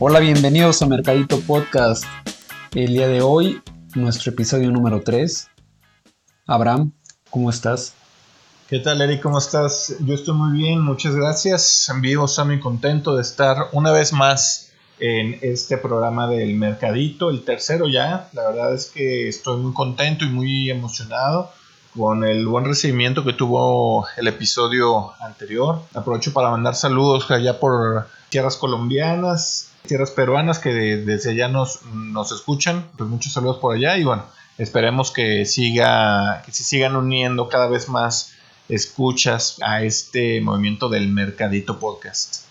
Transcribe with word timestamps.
Hola, 0.00 0.18
bienvenidos 0.18 0.82
a 0.82 0.86
Mercadito 0.86 1.40
Podcast. 1.42 2.04
El 2.74 2.94
día 2.94 3.06
de 3.06 3.22
hoy, 3.22 3.62
nuestro 3.94 4.32
episodio 4.32 4.72
número 4.72 5.02
3. 5.02 5.48
Abraham, 6.48 6.92
¿cómo 7.30 7.48
estás? 7.48 7.94
¿Qué 8.68 8.80
tal, 8.80 9.00
Eric? 9.00 9.22
¿Cómo 9.22 9.38
estás? 9.38 9.94
Yo 10.00 10.14
estoy 10.14 10.34
muy 10.34 10.58
bien, 10.58 10.80
muchas 10.80 11.14
gracias. 11.14 11.88
Vivo, 12.00 12.26
muy 12.44 12.58
contento 12.58 13.14
de 13.14 13.22
estar 13.22 13.68
una 13.70 13.92
vez 13.92 14.12
más 14.12 14.72
en 14.98 15.38
este 15.42 15.78
programa 15.78 16.26
del 16.26 16.56
Mercadito, 16.56 17.30
el 17.30 17.44
tercero 17.44 17.86
ya. 17.88 18.28
La 18.32 18.48
verdad 18.48 18.74
es 18.74 18.86
que 18.86 19.28
estoy 19.28 19.60
muy 19.60 19.72
contento 19.74 20.24
y 20.24 20.28
muy 20.28 20.70
emocionado 20.70 21.52
con 21.96 22.24
el 22.24 22.48
buen 22.48 22.64
recibimiento 22.64 23.22
que 23.24 23.32
tuvo 23.32 24.08
el 24.16 24.26
episodio 24.26 25.12
anterior. 25.20 25.82
Aprovecho 25.94 26.32
para 26.32 26.50
mandar 26.50 26.74
saludos 26.74 27.30
allá 27.30 27.60
por 27.60 28.08
tierras 28.34 28.56
colombianas, 28.56 29.70
tierras 29.86 30.10
peruanas 30.10 30.58
que 30.58 30.70
desde 30.72 31.30
allá 31.30 31.46
nos, 31.46 31.84
nos 31.84 32.32
escuchan. 32.32 32.84
Pues 32.98 33.08
muchos 33.08 33.32
saludos 33.32 33.58
por 33.58 33.76
allá 33.76 33.96
y 33.96 34.02
bueno, 34.02 34.24
esperemos 34.58 35.12
que 35.12 35.44
siga, 35.44 36.42
que 36.44 36.50
se 36.50 36.64
sigan 36.64 36.96
uniendo 36.96 37.48
cada 37.48 37.68
vez 37.68 37.88
más 37.88 38.32
escuchas 38.68 39.58
a 39.62 39.84
este 39.84 40.40
movimiento 40.40 40.88
del 40.88 41.12
Mercadito 41.12 41.78
Podcast. 41.78 42.46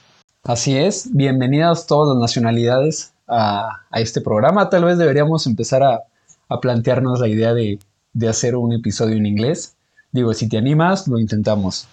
Así 0.46 0.78
es, 0.78 1.10
bienvenidas 1.12 1.86
todas 1.86 2.16
las 2.16 2.22
nacionalidades 2.22 3.12
a, 3.28 3.82
a 3.92 4.00
este 4.00 4.22
programa. 4.22 4.70
Tal 4.70 4.86
vez 4.86 4.98
deberíamos 4.98 5.48
empezar 5.48 5.84
a, 5.84 6.04
a 6.48 6.62
plantearnos 6.62 7.20
la 7.20 7.28
idea 7.28 7.54
de, 7.54 7.78
de, 8.14 8.30
hacer 8.30 8.56
un 8.56 8.72
episodio 8.72 9.18
en 9.18 9.26
inglés. 9.26 9.76
Digo, 10.14 10.34
si 10.34 10.48
te 10.48 10.58
animas, 10.58 11.10
lo 11.10 11.20
intentamos. 11.20 11.90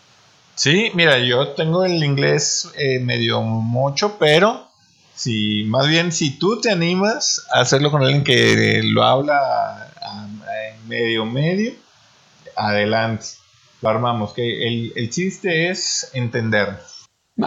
Sí, 0.62 0.90
mira, 0.92 1.18
yo 1.18 1.54
tengo 1.54 1.86
el 1.86 2.04
inglés 2.04 2.70
eh, 2.76 2.98
medio 2.98 3.40
mucho, 3.40 4.18
pero 4.18 4.66
si 5.14 5.64
más 5.64 5.88
bien 5.88 6.12
si 6.12 6.38
tú 6.38 6.60
te 6.60 6.70
animas 6.70 7.46
a 7.50 7.60
hacerlo 7.60 7.90
con 7.90 8.02
alguien 8.02 8.24
que 8.24 8.82
lo 8.84 9.02
habla 9.02 9.90
en 10.12 10.86
medio 10.86 11.24
medio, 11.24 11.72
adelante, 12.56 13.24
lo 13.80 13.88
armamos. 13.88 14.34
Que 14.34 14.68
el, 14.68 14.92
el 14.96 15.08
chiste 15.08 15.70
es 15.70 16.10
entender. 16.12 16.76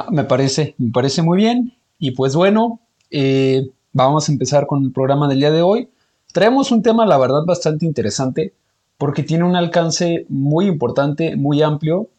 Me 0.10 0.24
parece, 0.24 0.74
me 0.80 0.92
parece 0.92 1.22
muy 1.22 1.38
bien. 1.38 1.78
Y 2.00 2.12
pues 2.16 2.36
bueno, 2.36 2.80
eh, 3.12 3.70
vamos 3.92 4.28
a 4.28 4.32
empezar 4.32 4.66
con 4.66 4.84
el 4.86 4.92
programa 4.92 5.28
del 5.28 5.38
día 5.38 5.52
de 5.52 5.62
hoy. 5.62 5.88
Traemos 6.32 6.72
un 6.72 6.82
tema, 6.82 7.06
la 7.06 7.20
verdad, 7.20 7.44
bastante 7.46 7.86
interesante 7.86 8.56
porque 8.98 9.22
tiene 9.22 9.44
un 9.44 9.56
alcance 9.56 10.26
muy 10.30 10.66
importante, 10.66 11.36
muy 11.36 11.62
amplio 11.62 12.10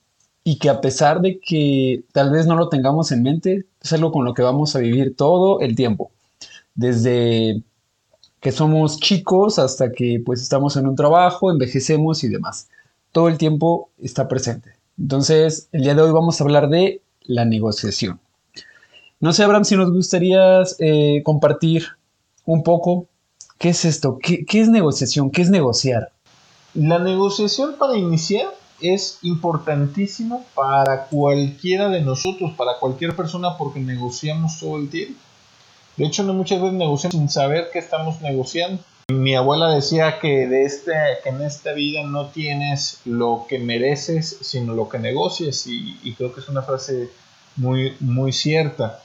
y 0.44 0.58
que 0.58 0.68
a 0.68 0.82
pesar 0.82 1.22
de 1.22 1.40
que 1.40 2.04
tal 2.12 2.30
vez 2.30 2.46
no 2.46 2.54
lo 2.54 2.68
tengamos 2.68 3.10
en 3.10 3.22
mente, 3.22 3.64
es 3.82 3.92
algo 3.94 4.12
con 4.12 4.26
lo 4.26 4.34
que 4.34 4.42
vamos 4.42 4.76
a 4.76 4.78
vivir 4.78 5.16
todo 5.16 5.60
el 5.60 5.74
tiempo. 5.74 6.10
Desde 6.74 7.62
que 8.40 8.52
somos 8.52 9.00
chicos 9.00 9.58
hasta 9.58 9.90
que 9.90 10.22
pues 10.24 10.42
estamos 10.42 10.76
en 10.76 10.86
un 10.86 10.96
trabajo, 10.96 11.50
envejecemos 11.50 12.22
y 12.24 12.28
demás. 12.28 12.68
Todo 13.10 13.28
el 13.28 13.38
tiempo 13.38 13.88
está 14.02 14.28
presente. 14.28 14.72
Entonces, 14.98 15.68
el 15.72 15.82
día 15.82 15.94
de 15.94 16.02
hoy 16.02 16.12
vamos 16.12 16.38
a 16.38 16.44
hablar 16.44 16.68
de 16.68 17.00
la 17.22 17.46
negociación. 17.46 18.20
No 19.20 19.32
sé, 19.32 19.44
Abraham, 19.44 19.64
si 19.64 19.76
nos 19.76 19.90
gustaría 19.90 20.62
eh, 20.78 21.22
compartir 21.24 21.86
un 22.44 22.62
poco 22.62 23.06
qué 23.56 23.70
es 23.70 23.86
esto, 23.86 24.18
¿Qué, 24.22 24.44
qué 24.44 24.60
es 24.60 24.68
negociación, 24.68 25.30
qué 25.30 25.40
es 25.40 25.48
negociar. 25.48 26.12
La 26.74 26.98
negociación 26.98 27.76
para 27.78 27.96
iniciar 27.96 28.48
es 28.80 29.18
importantísimo 29.22 30.44
para 30.54 31.06
cualquiera 31.06 31.88
de 31.88 32.00
nosotros, 32.00 32.52
para 32.56 32.78
cualquier 32.78 33.14
persona, 33.14 33.56
porque 33.56 33.80
negociamos 33.80 34.58
todo 34.58 34.76
el 34.76 34.90
tiempo. 34.90 35.18
De 35.96 36.04
hecho, 36.04 36.24
no 36.24 36.34
muchas 36.34 36.60
veces 36.60 36.74
negociamos 36.76 37.16
sin 37.16 37.28
saber 37.28 37.70
que 37.72 37.78
estamos 37.78 38.20
negociando. 38.20 38.82
Mi 39.08 39.34
abuela 39.34 39.68
decía 39.68 40.18
que, 40.18 40.48
de 40.48 40.64
este, 40.64 40.92
que 41.22 41.28
en 41.28 41.42
esta 41.42 41.72
vida 41.72 42.02
no 42.04 42.28
tienes 42.28 43.00
lo 43.04 43.46
que 43.48 43.58
mereces, 43.58 44.38
sino 44.40 44.74
lo 44.74 44.88
que 44.88 44.98
negocias, 44.98 45.66
y, 45.66 46.14
creo 46.16 46.32
que 46.32 46.40
es 46.40 46.48
una 46.48 46.62
frase 46.62 47.10
muy, 47.56 47.94
muy 48.00 48.32
cierta. 48.32 49.00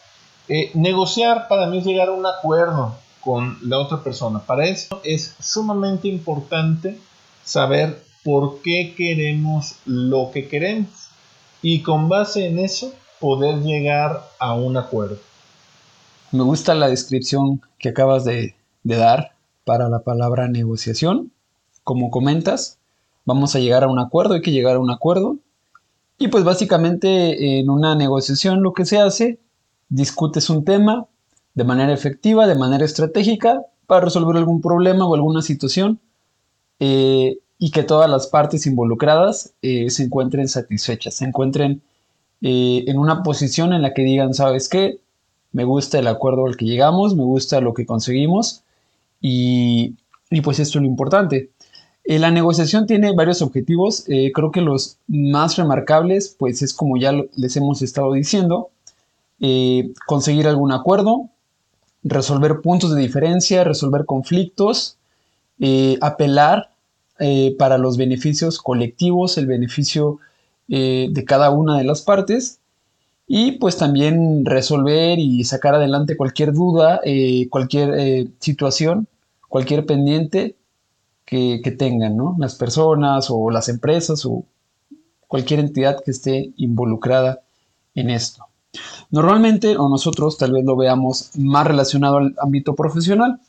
Eh, 0.47 0.71
negociar 0.73 1.47
para 1.47 1.67
mí 1.67 1.79
es 1.79 1.85
llegar 1.85 2.07
a 2.07 2.13
un 2.13 2.25
acuerdo 2.25 2.95
con 3.21 3.57
la 3.61 3.77
otra 3.77 4.01
persona. 4.01 4.39
Para 4.39 4.65
eso 4.65 5.01
es 5.03 5.35
sumamente 5.39 6.07
importante 6.07 6.97
saber 7.44 8.08
por 8.24 8.62
qué 8.62 8.94
queremos 8.96 9.75
lo 9.85 10.31
que 10.34 10.47
queremos 10.47 11.09
y 11.62 11.81
con 11.81 12.09
base 12.09 12.47
en 12.47 12.59
eso 12.59 12.94
poder 13.19 13.62
llegar 13.62 14.30
a 14.40 14.53
un 14.53 14.78
acuerdo. 14.78 15.18
Me 16.31 16.44
gusta 16.44 16.75
la 16.75 16.90
descripción 16.90 17.62
que 17.78 17.90
acabas 17.90 18.24
de, 18.24 18.56
dar 18.84 19.34
para 19.66 19.90
la 19.90 20.00
palabra 20.00 20.47
negociación. 20.47 21.31
Como 21.84 22.12
comentas, 22.12 22.78
vamos 23.25 23.56
a 23.56 23.59
llegar 23.59 23.84
a 23.84 23.88
un 23.88 24.00
acuerdo, 24.00 24.36
hay 24.36 24.41
que 24.41 24.51
llegar 24.51 24.75
a 24.75 24.80
un 24.80 24.91
acuerdo. 24.91 25.38
Y 26.18 26.28
pues 26.28 26.44
básicamente 26.44 27.59
en 27.59 27.69
una 27.69 27.96
negociación 27.96 28.62
lo 28.62 28.74
que 28.74 28.86
se 28.86 29.00
hace, 29.00 29.40
discutes 29.90 30.50
un 30.50 30.63
tema 30.66 31.07
de 31.56 31.63
manera 31.63 31.94
efectiva, 31.94 32.47
de 32.47 32.56
manera 32.56 32.86
estratégica, 32.86 33.62
para 33.88 34.01
resolver 34.01 34.38
algún 34.38 34.62
problema 34.62 35.07
o 35.07 35.16
alguna 35.16 35.41
situación 35.41 36.00
eh, 36.80 37.40
y 37.59 37.71
que 37.71 37.83
todas 37.83 38.09
las 38.09 38.27
partes 38.27 38.65
involucradas 38.65 39.53
eh, 39.61 39.89
se 39.89 40.03
encuentren 40.03 40.47
satisfechas, 40.47 41.15
se 41.15 41.25
encuentren 41.25 41.81
eh, 42.41 42.85
en 42.87 42.97
una 42.97 43.21
posición 43.21 43.73
en 43.73 43.81
la 43.81 43.93
que 43.93 44.03
digan, 44.03 44.33
¿sabes 44.33 44.69
qué? 44.69 44.99
Me 45.51 45.65
gusta 45.65 45.99
el 45.99 46.07
acuerdo 46.07 46.45
al 46.45 46.57
que 46.57 46.65
llegamos, 46.65 47.15
me 47.15 47.23
gusta 47.23 47.59
lo 47.59 47.73
que 47.73 47.85
conseguimos 47.85 48.63
y, 49.19 49.95
y 50.31 50.41
pues 50.41 50.59
esto 50.59 50.79
es 50.79 50.83
lo 50.83 50.87
importante. 50.87 51.49
Eh, 52.09 52.17
la 52.17 52.31
negociación 52.31 52.87
tiene 52.87 53.13
varios 53.13 53.43
objetivos, 53.43 54.03
eh, 54.07 54.31
creo 54.33 54.49
que 54.49 54.61
los 54.61 54.97
más 55.07 55.57
remarcables 55.57 56.35
pues 56.39 56.63
es 56.63 56.73
como 56.73 56.97
ya 56.97 57.13
les 57.35 57.55
hemos 57.55 57.83
estado 57.83 58.13
diciendo, 58.13 58.69
eh, 59.39 59.91
conseguir 60.07 60.47
algún 60.47 60.71
acuerdo, 60.71 61.29
resolver 62.01 62.61
puntos 62.61 62.95
de 62.95 63.01
diferencia, 63.01 63.63
resolver 63.63 64.05
conflictos, 64.05 64.97
apelar 66.01 66.71
para 67.57 67.78
los 67.78 67.97
beneficios 67.97 68.59
colectivos, 68.59 69.38
el 69.38 69.46
beneficio 69.46 70.19
de 70.68 71.24
cada 71.28 71.50
una 71.50 71.78
de 71.78 71.84
las 71.84 72.02
partes 72.02 72.59
y 73.28 73.53
pues 73.53 73.78
también 73.78 74.46
resolver 74.46 75.19
y 75.19 75.44
sacar 75.44 75.75
adelante 75.75 76.16
cualquier 76.16 76.53
duda, 76.53 77.02
cualquier 77.50 78.30
situación 78.40 79.07
cualquier 79.50 79.85
pendiente 79.85 80.56
que, 81.25 81.59
que, 81.62 81.72
tengan, 81.72 82.16
¿no? 82.16 82.35
Las 82.40 82.56
personas 82.56 83.28
o 83.30 83.50
las 83.50 83.68
empresas 83.68 84.25
o 84.25 84.46
cualquier 85.28 85.59
entidad 85.59 86.01
que 86.03 86.12
esté 86.12 86.53
involucrada 86.56 87.41
en 87.96 88.09
esto. 88.12 88.46
Normalmente, 89.09 89.75
o 89.78 89.90
nosotros 89.90 90.38
tal 90.38 90.53
vez 90.53 90.63
lo 90.63 90.78
veamos 90.78 91.31
más 91.36 91.68
relacionado 91.68 92.18
al 92.18 92.36
ámbito 92.41 92.75
profesional, 92.75 93.40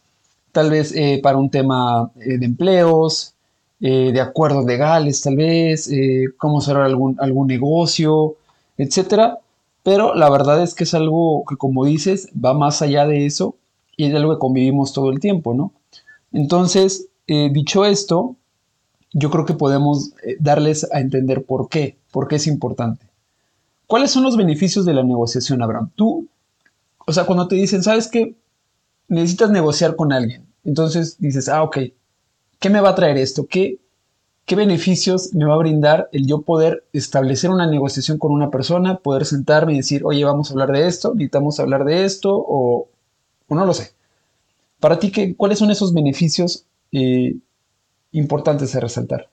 tal 0.53 0.71
vez 0.71 0.93
eh, 0.97 1.21
para 1.23 1.39
un 1.39 1.51
tema 1.51 2.11
eh, 2.17 2.39
de 2.39 2.47
empleos, 2.47 3.35
eh, 3.81 4.13
de 4.13 4.21
acuerdos 4.21 4.65
legales, 4.65 5.23
tal 5.23 5.37
vez, 5.37 5.89
eh, 5.91 6.27
cómo 6.37 6.61
cerrar 6.61 6.85
algún, 6.85 7.17
algún 7.21 7.47
negocio, 7.47 8.37
etcétera. 8.77 9.39
Pero 9.83 10.15
la 10.15 10.29
verdad 10.31 10.63
es 10.63 10.75
que 10.75 10.85
es 10.85 10.95
algo 10.95 11.45
que, 11.49 11.57
como 11.57 11.85
dices, 11.85 12.29
va 12.33 12.53
más 12.53 12.83
allá 12.83 13.07
de 13.07 13.27
eso 13.27 13.57
y 13.97 14.07
es 14.07 14.15
algo 14.15 14.35
que 14.35 14.39
convivimos 14.39 14.93
todo 14.93 15.11
el 15.11 15.21
tiempo, 15.21 15.55
¿no? 15.55 15.73
Entonces, 16.33 17.09
eh, 17.27 17.51
dicho 17.53 17.85
esto, 17.85 18.37
yo 19.13 19.31
creo 19.31 19.45
que 19.47 19.55
podemos 19.55 20.13
darles 20.39 20.87
a 20.93 21.01
entender 21.01 21.45
por 21.45 21.69
qué, 21.69 21.97
por 22.13 22.29
qué 22.29 22.37
es 22.37 22.47
importante. 22.47 23.11
¿Cuáles 23.91 24.13
son 24.13 24.23
los 24.23 24.37
beneficios 24.37 24.85
de 24.85 24.95
la 24.95 25.03
negociación, 25.03 25.63
Abraham? 25.63 25.91
Tú, 25.97 26.29
o 27.05 27.13
sea, 27.13 27.25
cuando 27.25 27.49
te 27.49 27.57
dicen, 27.57 27.83
¿sabes 27.83 28.07
qué? 28.07 28.37
Necesitas 29.09 29.51
negociar 29.51 29.97
con 29.97 30.13
alguien. 30.13 30.47
Entonces 30.63 31.17
dices, 31.19 31.49
ah, 31.49 31.65
ok, 31.65 31.79
¿qué 32.61 32.71
me 32.71 32.81
va 32.81 32.91
a 32.91 32.95
traer 32.95 33.19
esto? 33.19 33.49
¿Qué, 33.49 33.80
¿Qué 34.51 34.57
beneficios 34.57 35.33
me 35.33 35.45
va 35.45 35.55
a 35.55 35.59
brindar 35.59 36.09
el 36.11 36.27
yo 36.27 36.43
poder 36.43 36.83
establecer 36.93 37.51
una 37.51 37.69
negociación 37.69 38.19
con 38.19 38.33
una 38.33 38.51
persona, 38.51 38.97
poder 38.97 39.25
sentarme 39.25 39.75
y 39.75 39.77
decir, 39.77 40.03
oye, 40.05 40.25
vamos 40.25 40.51
a 40.51 40.55
hablar 40.55 40.73
de 40.73 40.89
esto, 40.89 41.15
necesitamos 41.15 41.61
hablar 41.61 41.85
de 41.85 42.05
esto, 42.05 42.31
o, 42.35 42.89
o 43.47 43.55
no 43.55 43.65
lo 43.65 43.73
sé? 43.73 43.93
Para 44.81 44.99
ti, 44.99 45.13
¿qué, 45.13 45.37
¿cuáles 45.37 45.61
son 45.61 45.71
esos 45.71 45.95
beneficios 45.95 46.65
eh, 46.91 47.37
importantes 48.11 48.75
a 48.75 48.81
resaltar? 48.81 49.31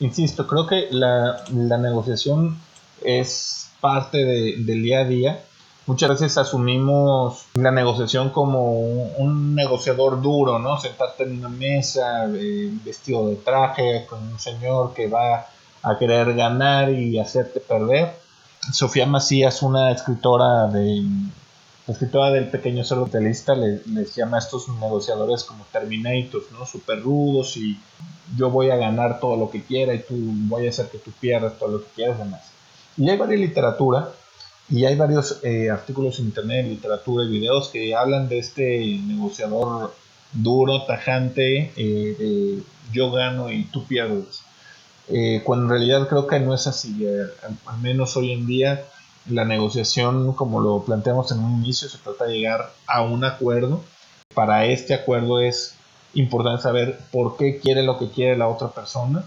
Insisto, 0.00 0.46
creo 0.46 0.66
que 0.66 0.86
la, 0.90 1.44
la 1.52 1.76
negociación 1.76 2.56
es 3.04 3.68
parte 3.82 4.24
de, 4.24 4.56
del 4.64 4.82
día 4.84 5.00
a 5.00 5.04
día. 5.04 5.44
Muchas 5.84 6.10
veces 6.10 6.38
asumimos 6.38 7.46
la 7.54 7.72
negociación 7.72 8.30
como 8.30 8.70
un, 8.72 9.54
negociador 9.56 10.22
duro, 10.22 10.60
¿no? 10.60 10.78
Sentarte 10.78 11.24
en 11.24 11.38
una 11.38 11.48
mesa, 11.48 12.26
eh, 12.32 12.70
vestido 12.84 13.26
de 13.26 13.36
traje, 13.36 14.06
con 14.08 14.22
un 14.22 14.38
señor 14.38 14.94
que 14.94 15.08
va 15.08 15.48
a 15.82 15.98
querer 15.98 16.34
ganar 16.34 16.90
y 16.90 17.18
hacerte 17.18 17.58
perder. 17.58 18.14
Sofía 18.72 19.06
Macías, 19.06 19.60
una 19.62 19.90
escritora 19.90 20.68
de, 20.68 21.02
escritora 21.88 22.30
del 22.30 22.48
pequeño 22.48 22.84
cerdo 22.84 23.06
telista 23.06 23.56
les, 23.56 23.84
les 23.88 24.14
llama 24.14 24.36
a 24.36 24.40
estos 24.40 24.68
negociadores 24.68 25.42
como 25.42 25.64
terminators, 25.72 26.52
¿no? 26.52 26.64
Super 26.64 27.02
rudos 27.02 27.56
y 27.56 27.76
yo 28.36 28.50
voy 28.50 28.70
a 28.70 28.76
ganar 28.76 29.18
todo 29.18 29.36
lo 29.36 29.50
que 29.50 29.64
quiera 29.64 29.94
y 29.94 29.98
tú 29.98 30.14
voy 30.16 30.66
a 30.66 30.70
hacer 30.70 30.88
que 30.90 30.98
tú 30.98 31.10
pierdas 31.10 31.58
todo 31.58 31.70
lo 31.70 31.78
que 31.80 31.90
quieras 31.96 32.18
demás. 32.18 32.52
Y 32.96 33.10
hay 33.10 33.16
varias 33.16 33.40
literatura 33.40 34.12
y 34.70 34.84
hay 34.84 34.96
varios 34.96 35.40
eh, 35.42 35.70
artículos 35.70 36.18
en 36.18 36.26
internet, 36.26 36.66
literatura 36.66 37.24
y 37.24 37.28
videos 37.28 37.68
que 37.68 37.94
hablan 37.94 38.28
de 38.28 38.38
este 38.38 38.98
negociador 39.06 39.94
duro, 40.32 40.84
tajante, 40.84 41.72
eh, 41.76 42.16
de 42.18 42.62
yo 42.92 43.10
gano 43.10 43.50
y 43.50 43.64
tú 43.64 43.84
pierdes. 43.86 44.42
Eh, 45.08 45.42
cuando 45.44 45.64
en 45.64 45.70
realidad 45.70 46.08
creo 46.08 46.26
que 46.26 46.40
no 46.40 46.54
es 46.54 46.66
así, 46.66 47.06
al 47.66 47.78
menos 47.80 48.16
hoy 48.16 48.32
en 48.32 48.46
día 48.46 48.84
la 49.28 49.44
negociación, 49.44 50.32
como 50.32 50.60
lo 50.60 50.84
planteamos 50.84 51.30
en 51.32 51.40
un 51.40 51.62
inicio, 51.62 51.88
se 51.88 51.98
trata 51.98 52.24
de 52.24 52.38
llegar 52.38 52.72
a 52.86 53.02
un 53.02 53.24
acuerdo. 53.24 53.82
Para 54.34 54.66
este 54.66 54.94
acuerdo 54.94 55.40
es 55.40 55.74
importante 56.14 56.62
saber 56.62 56.98
por 57.10 57.36
qué 57.36 57.58
quiere 57.58 57.82
lo 57.82 57.98
que 57.98 58.10
quiere 58.10 58.36
la 58.36 58.48
otra 58.48 58.68
persona. 58.68 59.24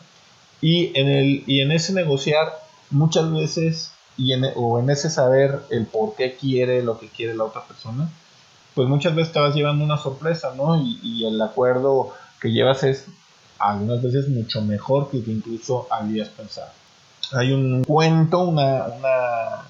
Y 0.61 0.91
en, 0.99 1.07
el, 1.07 1.43
y 1.47 1.61
en 1.61 1.71
ese 1.71 1.93
negociar, 1.93 2.53
muchas 2.89 3.31
veces, 3.31 3.91
y 4.17 4.33
en, 4.33 4.45
o 4.55 4.79
en 4.79 4.89
ese 4.89 5.09
saber 5.09 5.61
el 5.69 5.85
por 5.85 6.15
qué 6.15 6.35
quiere 6.35 6.83
lo 6.83 6.99
que 6.99 7.09
quiere 7.09 7.35
la 7.35 7.45
otra 7.45 7.63
persona, 7.65 8.09
pues 8.73 8.87
muchas 8.87 9.15
veces 9.15 9.33
te 9.33 9.39
vas 9.39 9.55
llevando 9.55 9.83
una 9.85 9.97
sorpresa, 9.97 10.53
¿no? 10.55 10.77
Y, 10.77 10.99
y 11.01 11.25
el 11.25 11.41
acuerdo 11.41 12.13
que 12.41 12.51
llevas 12.51 12.83
es 12.83 13.05
algunas 13.59 14.01
veces 14.01 14.27
mucho 14.27 14.61
mejor 14.61 15.09
que, 15.09 15.23
que 15.23 15.31
incluso 15.31 15.87
habías 15.89 16.29
pensado. 16.29 16.71
Hay 17.31 17.51
un 17.51 17.83
cuento, 17.83 18.39
una, 18.41 18.85
una 18.85 19.65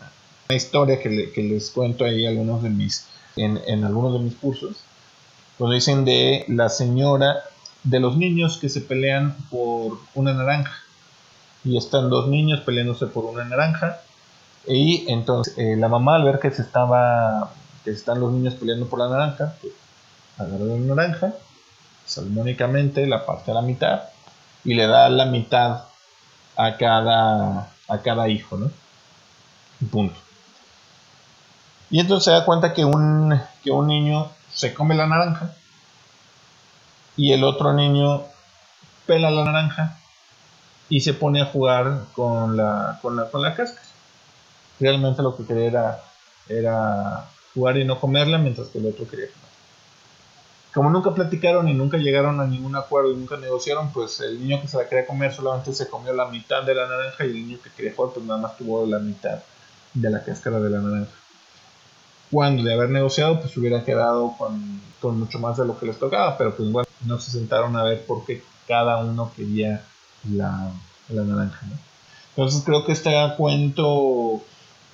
una 0.47 0.55
historia 0.55 0.99
que, 0.99 1.09
les 1.09 1.71
cuento 1.71 2.05
ahí 2.05 2.25
algunos 2.25 2.61
de 2.61 2.69
mis, 2.69 3.07
en, 3.35 3.59
en 3.65 3.83
algunos 3.83 4.13
de 4.13 4.19
mis 4.19 4.35
cursos, 4.35 4.77
cuando 5.57 5.73
dicen 5.73 6.05
de 6.05 6.45
la 6.47 6.69
señora 6.69 7.43
de 7.83 7.99
los 7.99 8.17
niños 8.17 8.57
que 8.57 8.69
se 8.69 8.81
pelean 8.81 9.35
por 9.49 9.97
una 10.13 10.33
naranja. 10.33 10.73
Y 11.63 11.77
están 11.77 12.09
dos 12.09 12.27
niños 12.27 12.61
peleándose 12.61 13.07
por 13.07 13.25
una 13.25 13.43
naranja. 13.43 14.01
Y 14.67 15.05
entonces 15.11 15.57
eh, 15.57 15.75
la 15.77 15.87
mamá 15.87 16.15
al 16.15 16.23
ver 16.23 16.39
que 16.39 16.51
se 16.51 16.61
estaba 16.61 17.51
que 17.83 17.91
están 17.91 18.19
los 18.19 18.31
niños 18.31 18.55
peleando 18.55 18.87
por 18.87 18.99
la 18.99 19.09
naranja, 19.09 19.55
pues, 19.61 19.73
agarra 20.37 20.65
la 20.65 20.95
naranja, 20.95 21.33
salmónicamente 22.05 23.05
la 23.05 23.25
parte 23.25 23.51
a 23.51 23.53
la 23.53 23.61
mitad 23.61 24.03
y 24.63 24.73
le 24.73 24.87
da 24.87 25.07
la 25.09 25.25
mitad 25.25 25.83
a 26.55 26.77
cada 26.77 27.69
a 27.87 27.97
cada 28.01 28.27
hijo, 28.27 28.57
¿no? 28.57 28.71
punto. 29.91 30.19
Y 31.89 31.99
entonces 31.99 32.25
se 32.25 32.31
da 32.31 32.45
cuenta 32.45 32.73
que 32.73 32.83
un, 32.85 33.39
que 33.63 33.71
un 33.71 33.87
niño 33.87 34.31
se 34.51 34.73
come 34.73 34.95
la 34.95 35.05
naranja 35.05 35.53
y 37.15 37.31
el 37.33 37.43
otro 37.43 37.73
niño 37.73 38.23
pela 39.05 39.29
la 39.29 39.45
naranja 39.45 39.97
y 40.89 41.01
se 41.01 41.13
pone 41.13 41.41
a 41.41 41.45
jugar 41.45 42.05
con 42.13 42.57
la, 42.57 42.99
con 43.01 43.15
la, 43.15 43.29
con 43.29 43.41
la 43.41 43.55
cáscara. 43.55 43.84
Realmente 44.79 45.21
lo 45.21 45.35
que 45.35 45.45
quería 45.45 45.99
era, 46.47 47.29
jugar 47.53 47.77
y 47.77 47.85
no 47.85 47.99
comerla, 47.99 48.37
mientras 48.37 48.67
que 48.67 48.79
el 48.79 48.87
otro 48.87 49.07
quería 49.07 49.27
comer. 49.27 49.45
Como 50.73 50.89
nunca 50.89 51.13
platicaron 51.13 51.69
y 51.69 51.73
nunca 51.73 51.97
llegaron 51.97 52.41
a 52.41 52.45
ningún 52.45 52.75
acuerdo 52.75 53.13
y 53.13 53.15
nunca 53.15 53.37
negociaron, 53.37 53.93
pues 53.93 54.19
el 54.19 54.39
niño 54.39 54.61
que 54.61 54.67
se 54.67 54.77
la 54.77 54.89
quería 54.89 55.07
comer 55.07 55.33
solamente 55.33 55.73
se 55.73 55.87
comió 55.87 56.13
la 56.13 56.25
mitad 56.25 56.63
de 56.63 56.75
la 56.75 56.87
naranja 56.87 57.25
y 57.25 57.29
el 57.29 57.47
niño 57.47 57.59
que 57.63 57.69
quería 57.69 57.93
jugar 57.95 58.13
pues 58.13 58.25
nada 58.25 58.41
más 58.41 58.57
tuvo 58.57 58.85
la 58.85 58.99
mitad 58.99 59.39
de 59.93 60.09
la 60.09 60.21
cáscara 60.21 60.59
de 60.59 60.69
la 60.69 60.79
naranja 60.79 61.11
cuando 62.31 62.63
de 62.63 62.73
haber 62.73 62.89
negociado, 62.89 63.39
pues 63.39 63.55
hubiera 63.57 63.83
quedado 63.83 64.35
con, 64.37 64.81
mucho 65.19 65.37
más 65.39 65.57
de 65.57 65.65
lo 65.65 65.77
que 65.77 65.85
les 65.85 65.99
tocaba, 65.99 66.37
pero 66.37 66.55
pues 66.55 66.71
bueno, 66.71 66.89
no 67.05 67.19
se 67.19 67.31
sentaron 67.31 67.75
a 67.75 67.83
ver 67.83 68.05
por 68.05 68.25
qué 68.25 68.43
cada 68.67 68.97
uno 68.97 69.31
quería 69.35 69.83
la, 70.31 70.71
naranja. 71.09 71.61
Entonces 72.29 72.63
creo 72.65 72.83
que 72.83 72.93
este 72.93 73.13
cuento 73.37 74.41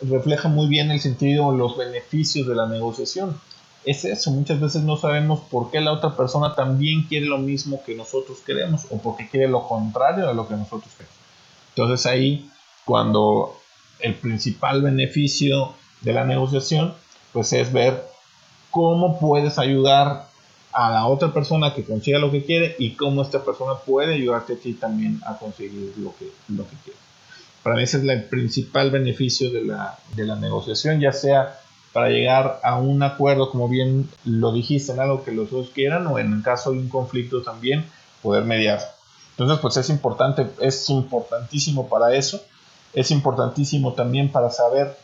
refleja 0.02 0.50
muy 0.50 0.68
bien 0.68 0.92
el 0.92 1.00
sentido, 1.00 1.52
los 1.52 1.78
beneficios 1.78 2.48
de 2.48 2.56
la 2.56 2.68
negociación. 2.68 3.40
Es 3.84 4.06
eso, 4.06 4.32
muchas 4.32 4.60
veces 4.60 4.84
no 4.84 4.98
sabemos 4.98 5.40
por 5.50 5.72
qué 5.72 5.82
la 5.82 5.92
otra 5.92 6.16
persona 6.16 6.54
también 6.56 7.04
quiere 7.04 7.26
lo 7.26 7.40
mismo 7.40 7.82
que 7.84 7.96
nosotros 7.96 8.40
queremos 8.46 8.86
o 8.92 8.98
porque 9.00 9.28
quiere 9.28 9.48
lo 9.48 9.68
contrario 9.68 10.28
de 10.28 10.34
lo 10.36 10.48
que 10.48 10.56
nosotros 10.56 10.94
queremos. 10.94 11.18
Entonces 11.70 12.06
ahí, 12.06 12.50
cuando 12.86 13.58
el 14.00 14.16
principal 14.16 14.82
beneficio 14.82 15.74
de 16.02 16.14
la 16.14 16.26
negociación 16.26 16.94
pues 17.34 17.54
es 17.54 17.72
ver 17.72 18.04
cómo 18.70 19.20
puedes 19.20 19.58
ayudar 19.58 20.28
a 20.74 20.90
la 20.90 21.06
otra 21.06 21.34
persona 21.34 21.74
que 21.74 21.84
consiga 21.84 22.20
lo 22.20 22.32
que 22.32 22.46
quiere 22.46 22.76
y 22.80 22.92
cómo 22.92 23.22
esta 23.22 23.44
persona 23.44 23.76
puede 23.86 24.16
ayudarte 24.16 24.54
a 24.54 24.58
ti 24.58 24.74
también 24.74 25.22
a 25.26 25.38
conseguir 25.38 25.94
lo 25.98 26.16
que, 26.16 26.32
lo 26.50 26.64
que 26.64 26.76
quieres. 26.84 27.11
Para 27.64 27.76
mí 27.76 27.84
ese 27.84 27.98
es 27.98 28.04
el 28.04 28.24
principal 28.24 28.92
beneficio 28.92 29.52
de 29.52 29.64
la, 29.64 29.98
de 30.16 30.26
la 30.26 30.36
negociación, 30.36 31.00
ya 31.00 31.12
sea 31.12 31.60
para 31.94 32.10
llegar 32.10 32.60
a 32.64 32.78
un 32.78 33.04
acuerdo, 33.04 33.52
como 33.52 33.68
bien 33.68 34.10
lo 34.24 34.52
dijiste, 34.54 34.94
en 34.94 35.00
algo 35.00 35.24
que 35.24 35.32
los 35.32 35.52
dos 35.52 35.70
quieran, 35.70 36.08
o 36.08 36.18
en 36.20 36.42
caso 36.42 36.72
de 36.72 36.80
un 36.80 36.90
conflicto 36.90 37.42
también, 37.42 37.86
poder 38.22 38.46
mediar. 38.46 38.80
Entonces, 39.32 39.60
pues 39.60 39.78
es 39.78 39.90
importante, 39.90 40.48
es 40.60 40.90
importantísimo 40.90 41.90
para 41.90 42.16
eso, 42.16 42.42
es 42.94 43.12
importantísimo 43.12 43.94
también 43.94 44.32
para 44.32 44.50
saber 44.50 44.98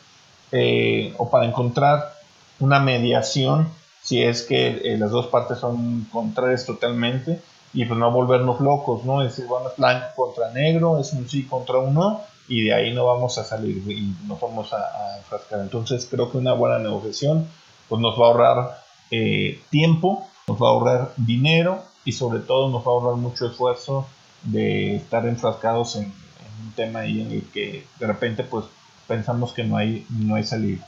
eh, 0.52 1.14
o 1.18 1.30
para 1.30 1.46
encontrar 1.46 2.14
una 2.60 2.80
mediación 2.80 3.70
si 4.02 4.24
es 4.24 4.44
que 4.44 4.68
eh, 4.84 4.98
las 4.98 5.12
dos 5.12 5.28
partes 5.28 5.60
son 5.60 6.08
contrarias 6.12 6.66
totalmente 6.66 7.42
y 7.74 7.86
pues 7.86 8.00
no 8.00 8.10
volvernos 8.12 8.62
locos, 8.62 9.04
¿no? 9.04 9.22
Es 9.22 9.36
decir, 9.36 9.48
bueno, 9.48 9.70
es 9.70 9.76
blanco 9.76 10.06
contra 10.16 10.52
negro, 10.52 10.98
es 10.98 11.12
un 11.12 11.28
sí 11.28 11.44
contra 11.44 11.80
un 11.80 11.94
no 11.94 12.22
y 12.48 12.66
de 12.66 12.74
ahí 12.74 12.94
no 12.94 13.06
vamos 13.06 13.38
a 13.38 13.44
salir 13.44 13.78
y 13.90 14.16
nos 14.26 14.40
vamos 14.40 14.74
a, 14.74 14.78
a 14.78 15.18
enfrascar. 15.18 15.60
Entonces 15.60 16.08
creo 16.10 16.32
que 16.32 16.38
una 16.38 16.54
buena 16.54 16.80
negociación 16.80 17.48
pues 17.90 18.02
nos 18.02 18.20
va 18.20 18.26
a 18.26 18.30
ahorrar 18.30 18.88
eh, 19.12 19.62
tiempo, 19.70 20.28
nos 20.48 20.62
va 20.62 20.68
a 20.68 20.72
ahorrar 20.72 21.14
dinero 21.18 21.84
y 22.04 22.12
sobre 22.12 22.40
todo 22.40 22.70
nos 22.70 22.82
va 22.86 22.92
a 22.92 22.96
ahorrar 22.96 23.16
mucho 23.16 23.48
esfuerzo 23.48 24.08
de 24.44 24.98
estar 24.98 25.26
enfrascados 25.26 25.96
en, 25.96 26.14
un 26.60 26.72
tema 26.72 27.02
ahí 27.02 27.22
en 27.22 27.32
el 27.32 27.44
que 27.44 27.86
de 28.00 28.08
repente 28.08 28.44
pues 28.44 28.66
pensamos 29.08 29.54
que 29.54 29.64
no 29.64 29.78
hay, 29.78 30.06
no 30.10 30.36
hay 30.36 30.44
salida. 30.44 30.88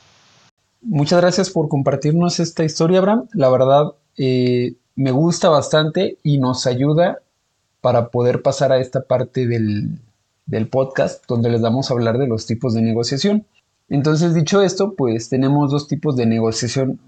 Muchas 0.82 1.22
gracias 1.22 1.51
por 1.51 1.70
compartirnos 1.70 2.39
esta 2.39 2.63
historia, 2.63 3.00
Abraham. 3.00 3.28
La 3.34 3.50
verdad, 3.50 3.94
eh, 4.18 4.78
me 4.96 5.12
gusta 5.12 5.50
bastante 5.50 6.18
y 6.24 6.39
nos 6.39 6.66
ayuda 6.66 7.20
para 7.82 8.10
poder 8.10 8.42
pasar 8.42 8.72
a 8.72 8.80
esta 8.80 9.01
parte 9.01 9.46
del, 9.46 10.00
podcast 10.70 11.25
donde 11.27 11.50
les 11.50 11.62
vamos 11.62 11.89
a 11.89 11.94
hablar 11.94 12.18
de 12.18 12.27
los 12.27 12.46
tipos 12.46 12.74
de 12.74 12.82
negociación. 12.82 13.46
Entonces, 13.89 14.34
dicho 14.34 14.62
esto, 14.62 14.96
pues 14.96 15.29
tenemos 15.29 15.72
dos 15.72 15.88
tipos 15.88 16.15
de 16.15 16.25
negociación 16.25 17.00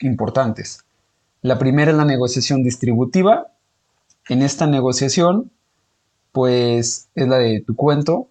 importantes. 0.00 0.84
La 1.42 1.58
primera 1.58 1.90
es 1.90 1.96
la 1.96 2.04
negociación 2.04 2.62
distributiva. 2.62 3.48
En 4.28 4.42
esta 4.42 4.66
negociación, 4.66 5.50
pues 6.32 7.08
es 7.14 7.28
la 7.28 7.38
de 7.38 7.60
tu 7.60 7.76
cuento. 7.76 8.28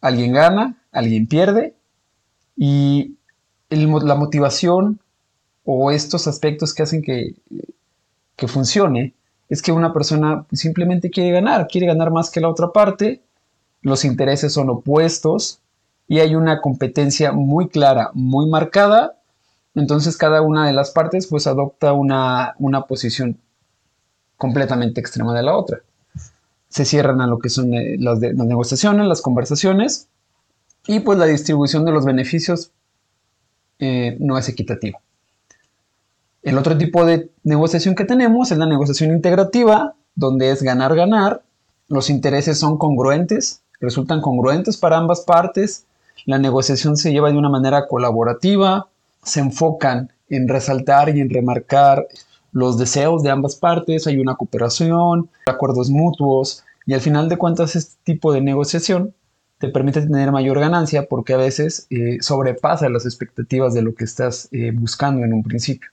Alguien 0.00 0.32
gana, 0.32 0.82
alguien 0.90 1.26
pierde. 1.26 1.74
Y 2.56 3.16
la 3.70 4.14
motivación 4.14 5.00
o 5.64 5.90
estos 5.90 6.26
aspectos 6.26 6.74
que 6.74 6.82
hacen 6.82 7.02
que, 7.02 7.36
que 8.36 8.48
funcione 8.48 9.14
es 9.48 9.62
que 9.62 9.72
una 9.72 9.92
persona 9.92 10.46
simplemente 10.52 11.10
quiere 11.10 11.30
ganar, 11.30 11.68
quiere 11.68 11.86
ganar 11.86 12.10
más 12.10 12.30
que 12.30 12.40
la 12.40 12.48
otra 12.48 12.72
parte, 12.72 13.22
los 13.82 14.04
intereses 14.04 14.52
son 14.52 14.70
opuestos 14.70 15.60
y 16.08 16.20
hay 16.20 16.34
una 16.34 16.60
competencia 16.60 17.32
muy 17.32 17.68
clara, 17.68 18.10
muy 18.14 18.48
marcada, 18.48 19.18
entonces 19.74 20.16
cada 20.16 20.42
una 20.42 20.66
de 20.66 20.72
las 20.72 20.90
partes 20.90 21.26
pues 21.26 21.46
adopta 21.46 21.92
una, 21.92 22.54
una 22.58 22.86
posición 22.86 23.38
completamente 24.36 25.00
extrema 25.00 25.34
de 25.34 25.42
la 25.42 25.56
otra. 25.56 25.82
Se 26.68 26.84
cierran 26.84 27.20
a 27.20 27.26
lo 27.26 27.38
que 27.38 27.48
son 27.48 27.74
eh, 27.74 27.96
las, 27.98 28.18
negociaciones, 28.18 29.06
las 29.06 29.22
conversaciones 29.22 30.08
y 30.86 31.00
pues 31.00 31.18
la 31.18 31.26
distribución 31.26 31.84
de 31.84 31.92
los 31.92 32.04
beneficios 32.04 32.72
eh, 33.78 34.16
no 34.20 34.38
es 34.38 34.48
equitativo. 34.48 34.98
El 36.42 36.58
otro 36.58 36.76
tipo 36.76 37.04
de 37.04 37.30
negociación 37.44 37.94
que 37.94 38.04
tenemos 38.04 38.50
es 38.50 38.58
la 38.58 38.66
negociación 38.66 39.12
integrativa, 39.12 39.94
donde 40.16 40.50
es 40.50 40.62
ganar-ganar. 40.62 41.42
Los 41.88 42.10
intereses 42.10 42.58
son 42.58 42.78
congruentes, 42.78 43.62
resultan 43.82 44.22
congruentes 44.22 44.78
para 44.78 44.96
ambas 44.96 45.20
partes. 45.20 45.84
La 46.24 46.38
negociación 46.38 46.96
se 46.96 47.12
lleva 47.12 47.30
de 47.30 47.36
una 47.36 47.50
manera 47.50 47.86
colaborativa, 47.86 48.88
se 49.22 49.40
enfocan 49.40 50.12
en 50.30 50.48
resaltar 50.48 51.14
y 51.14 51.20
en 51.20 51.28
remarcar 51.28 52.06
los 52.52 52.78
deseos 52.78 53.22
de 53.22 53.30
ambas 53.30 53.56
partes, 53.56 54.06
hay 54.06 54.18
una 54.18 54.36
cooperación, 54.36 55.30
acuerdos 55.46 55.90
mutuos 55.90 56.64
y 56.86 56.94
al 56.94 57.00
final 57.00 57.28
de 57.28 57.38
cuentas 57.38 57.76
este 57.76 57.96
tipo 58.04 58.32
de 58.32 58.42
negociación 58.42 59.14
te 59.58 59.68
permite 59.68 60.02
tener 60.02 60.32
mayor 60.32 60.58
ganancia 60.60 61.06
porque 61.08 61.34
a 61.34 61.38
veces 61.38 61.86
eh, 61.90 62.18
sobrepasa 62.20 62.88
las 62.88 63.06
expectativas 63.06 63.74
de 63.74 63.82
lo 63.82 63.94
que 63.94 64.04
estás 64.04 64.48
eh, 64.52 64.72
buscando 64.72 65.24
en 65.24 65.32
un 65.32 65.42
principio. 65.42 65.88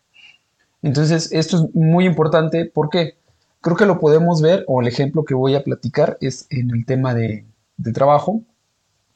Entonces, 0.81 1.31
esto 1.31 1.57
es 1.57 1.75
muy 1.75 2.05
importante 2.05 2.65
porque 2.65 3.15
creo 3.61 3.75
que 3.75 3.85
lo 3.85 3.99
podemos 3.99 4.41
ver, 4.41 4.63
o 4.67 4.81
el 4.81 4.87
ejemplo 4.87 5.23
que 5.23 5.35
voy 5.35 5.55
a 5.55 5.63
platicar 5.63 6.17
es 6.19 6.47
en 6.49 6.71
el 6.71 6.85
tema 6.85 7.13
de, 7.13 7.45
trabajo. 7.93 8.41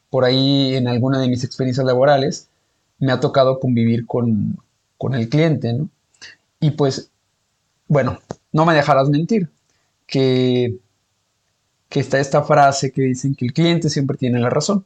Por 0.10 0.25
ahí, 0.25 0.75
en 0.75 0.88
alguna 0.88 1.20
de 1.20 1.27
mis 1.27 1.43
experiencias 1.43 1.86
laborales, 1.86 2.50
me 3.00 3.12
ha 3.12 3.20
tocado 3.20 3.60
convivir 3.60 4.05
con, 4.05 4.58
con 4.98 5.15
el 5.15 5.29
cliente, 5.29 5.74
¿no? 5.74 5.89
Y 6.60 6.72
pues, 6.72 7.12
bueno, 7.88 8.20
no 8.51 8.65
me 8.65 8.74
dejarás 8.74 9.10
mentir, 9.10 9.50
que 10.08 10.77
que 11.93 12.00
está 12.00 12.20
esta 12.20 12.41
frase 12.41 12.91
que 12.91 13.03
dicen 13.03 13.36
que 13.36 13.46
el 13.46 13.53
cliente 13.53 13.88
siempre 13.88 14.17
tiene 14.17 14.39
la 14.39 14.50
razón. 14.50 14.84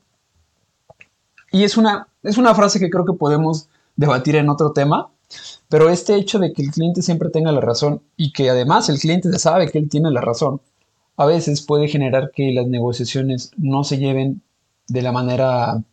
Y 1.53 1.63
es 1.63 1.77
una, 1.77 2.09
es 2.21 2.37
una 2.37 2.53
frase 2.53 2.79
que 2.79 2.89
creo 2.89 3.05
que 3.05 3.13
podemos 3.13 3.69
debatir 3.95 4.35
en 4.35 4.49
otro 4.49 4.73
tema, 4.73 5.09
pero 5.69 5.89
este 5.89 6.15
hecho 6.15 6.37
de 6.37 6.51
que 6.51 6.63
el 6.63 6.71
cliente 6.71 7.01
siempre 7.01 7.29
tenga 7.29 7.53
la 7.53 7.61
razón 7.61 8.01
y 8.17 8.33
que 8.33 8.49
además 8.49 8.89
el 8.89 8.99
cliente 8.99 9.31
sabe 9.39 9.71
que 9.71 9.77
él 9.77 9.87
tiene 9.87 10.11
la 10.11 10.19
razón, 10.19 10.59
a 11.17 11.25
veces 11.25 11.61
puede 11.61 11.87
generar 11.87 12.31
que 12.31 12.53
las 12.53 12.67
negociaciones 12.67 13.51
no 13.57 13.83
se 13.83 13.97
lleven 13.97 14.41
de 14.87 15.01
la 15.01 15.11
manera 15.11 15.83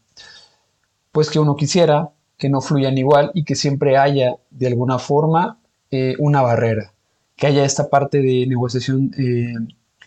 pues 1.12 1.30
que 1.30 1.38
uno 1.38 1.56
quisiera, 1.56 2.10
que 2.36 2.48
no 2.48 2.60
fluyan 2.60 2.98
igual 2.98 3.30
y 3.34 3.44
que 3.44 3.54
siempre 3.54 3.96
haya 3.96 4.36
de 4.50 4.66
alguna 4.66 4.98
forma 4.98 5.58
eh, 5.90 6.14
una 6.18 6.42
barrera, 6.42 6.92
que 7.36 7.46
haya 7.46 7.64
esta 7.64 7.88
parte 7.88 8.20
de 8.20 8.46
negociación 8.46 9.12
eh, 9.16 9.54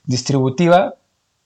distributiva 0.06 0.96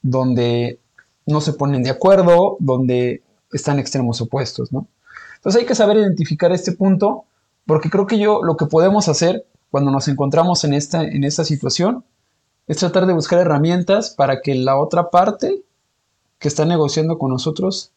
donde 0.02 0.80
no 1.26 1.40
se 1.42 1.54
ponen 1.54 1.84
de 1.84 1.92
acuerdo, 1.92 2.58
donde 2.60 3.22
están 3.54 3.80
extremos 3.80 4.20
opuestos, 4.20 4.74
¿no? 4.74 4.88
Entonces 5.36 5.62
hay 5.62 5.68
que 5.68 5.76
saber 5.76 5.98
identificar 5.98 6.52
este 6.52 6.72
punto, 6.72 7.26
porque 7.66 7.90
creo 7.90 8.06
que 8.06 8.20
yo 8.20 8.44
lo 8.44 8.58
que 8.58 8.66
podemos 8.66 9.08
hacer 9.08 9.46
cuando 9.70 9.92
nos 9.92 10.08
encontramos 10.08 10.64
en 10.64 10.74
esta, 10.74 11.04
en 11.04 11.24
esta 11.24 11.46
situación 11.46 12.04
es 12.72 12.78
tratar 12.78 13.06
de 13.06 13.12
buscar 13.12 13.40
herramientas 13.40 14.12
para 14.12 14.42
que 14.42 14.56
la 14.56 14.80
otra 14.80 15.10
parte 15.10 15.62
que 16.40 16.48
está 16.48 16.64
negociando 16.64 17.18
con 17.18 17.30
nosotros 17.30 17.92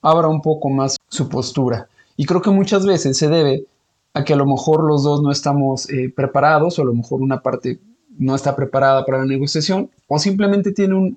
abra 0.00 0.28
un 0.28 0.40
poco 0.40 0.70
más 0.70 0.96
su 1.08 1.28
postura. 1.28 1.88
Y 2.16 2.24
creo 2.24 2.40
que 2.40 2.50
muchas 2.50 2.86
veces 2.86 3.18
se 3.18 3.28
debe 3.28 3.66
a 4.14 4.22
que 4.22 4.34
a 4.34 4.36
lo 4.36 4.46
mejor 4.46 4.84
los 4.84 5.02
dos 5.02 5.22
no 5.22 5.32
estamos 5.32 5.90
eh, 5.90 6.08
preparados 6.14 6.78
o 6.78 6.82
a 6.82 6.84
lo 6.84 6.94
mejor 6.94 7.20
una 7.20 7.42
parte 7.42 7.80
no 8.16 8.36
está 8.36 8.54
preparada 8.54 9.04
para 9.04 9.18
la 9.18 9.24
negociación 9.24 9.90
o 10.06 10.20
simplemente 10.20 10.70
tiene 10.70 11.12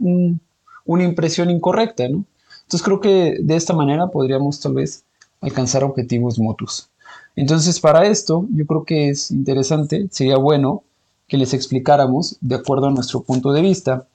una 0.86 1.04
impresión 1.04 1.52
incorrecta, 1.52 2.10
¿no? 2.10 2.26
Entonces 2.64 2.82
creo 2.82 3.02
que 3.02 3.38
de 3.40 3.56
esta 3.56 3.74
manera 3.74 4.08
podríamos 4.08 4.60
tal 4.60 4.74
vez 4.74 5.04
alcanzar 5.42 5.84
objetivos 5.84 6.40
mutuos. 6.40 6.90
Entonces 7.36 7.80
para 7.80 8.08
esto 8.08 8.48
yo 8.52 8.66
creo 8.66 8.84
que 8.84 9.10
es 9.10 9.30
interesante, 9.30 10.08
sería 10.10 10.38
bueno 10.38 10.82
que 11.28 11.38
les 11.38 11.54
explicáramos, 11.54 12.38
de 12.42 12.56
acuerdo 12.56 12.88
a 12.88 12.92
nuestro 12.92 13.24
punto 13.24 13.52
de 13.52 13.62
vista, 13.62 14.08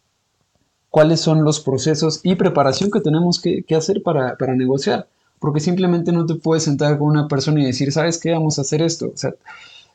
cuáles 0.91 1.21
son 1.21 1.45
los 1.45 1.61
procesos 1.61 2.21
y 2.23 2.35
preparación 2.35 2.91
que 2.91 3.01
tenemos 3.01 3.41
que, 3.41 3.65
hacer 3.75 4.03
para, 4.03 4.37
para, 4.37 4.55
negociar. 4.55 5.09
Porque 5.39 5.61
simplemente 5.61 6.13
no 6.13 6.27
te 6.27 6.35
puedes 6.35 6.65
sentar 6.65 6.99
con 6.99 7.09
una 7.09 7.27
persona 7.27 7.61
y 7.61 7.67
decir, 7.67 7.93
¿sabes 7.93 8.19
qué? 8.19 8.33
Vamos 8.33 8.59
a 8.59 8.63
hacer 8.63 8.83
esto. 8.83 9.13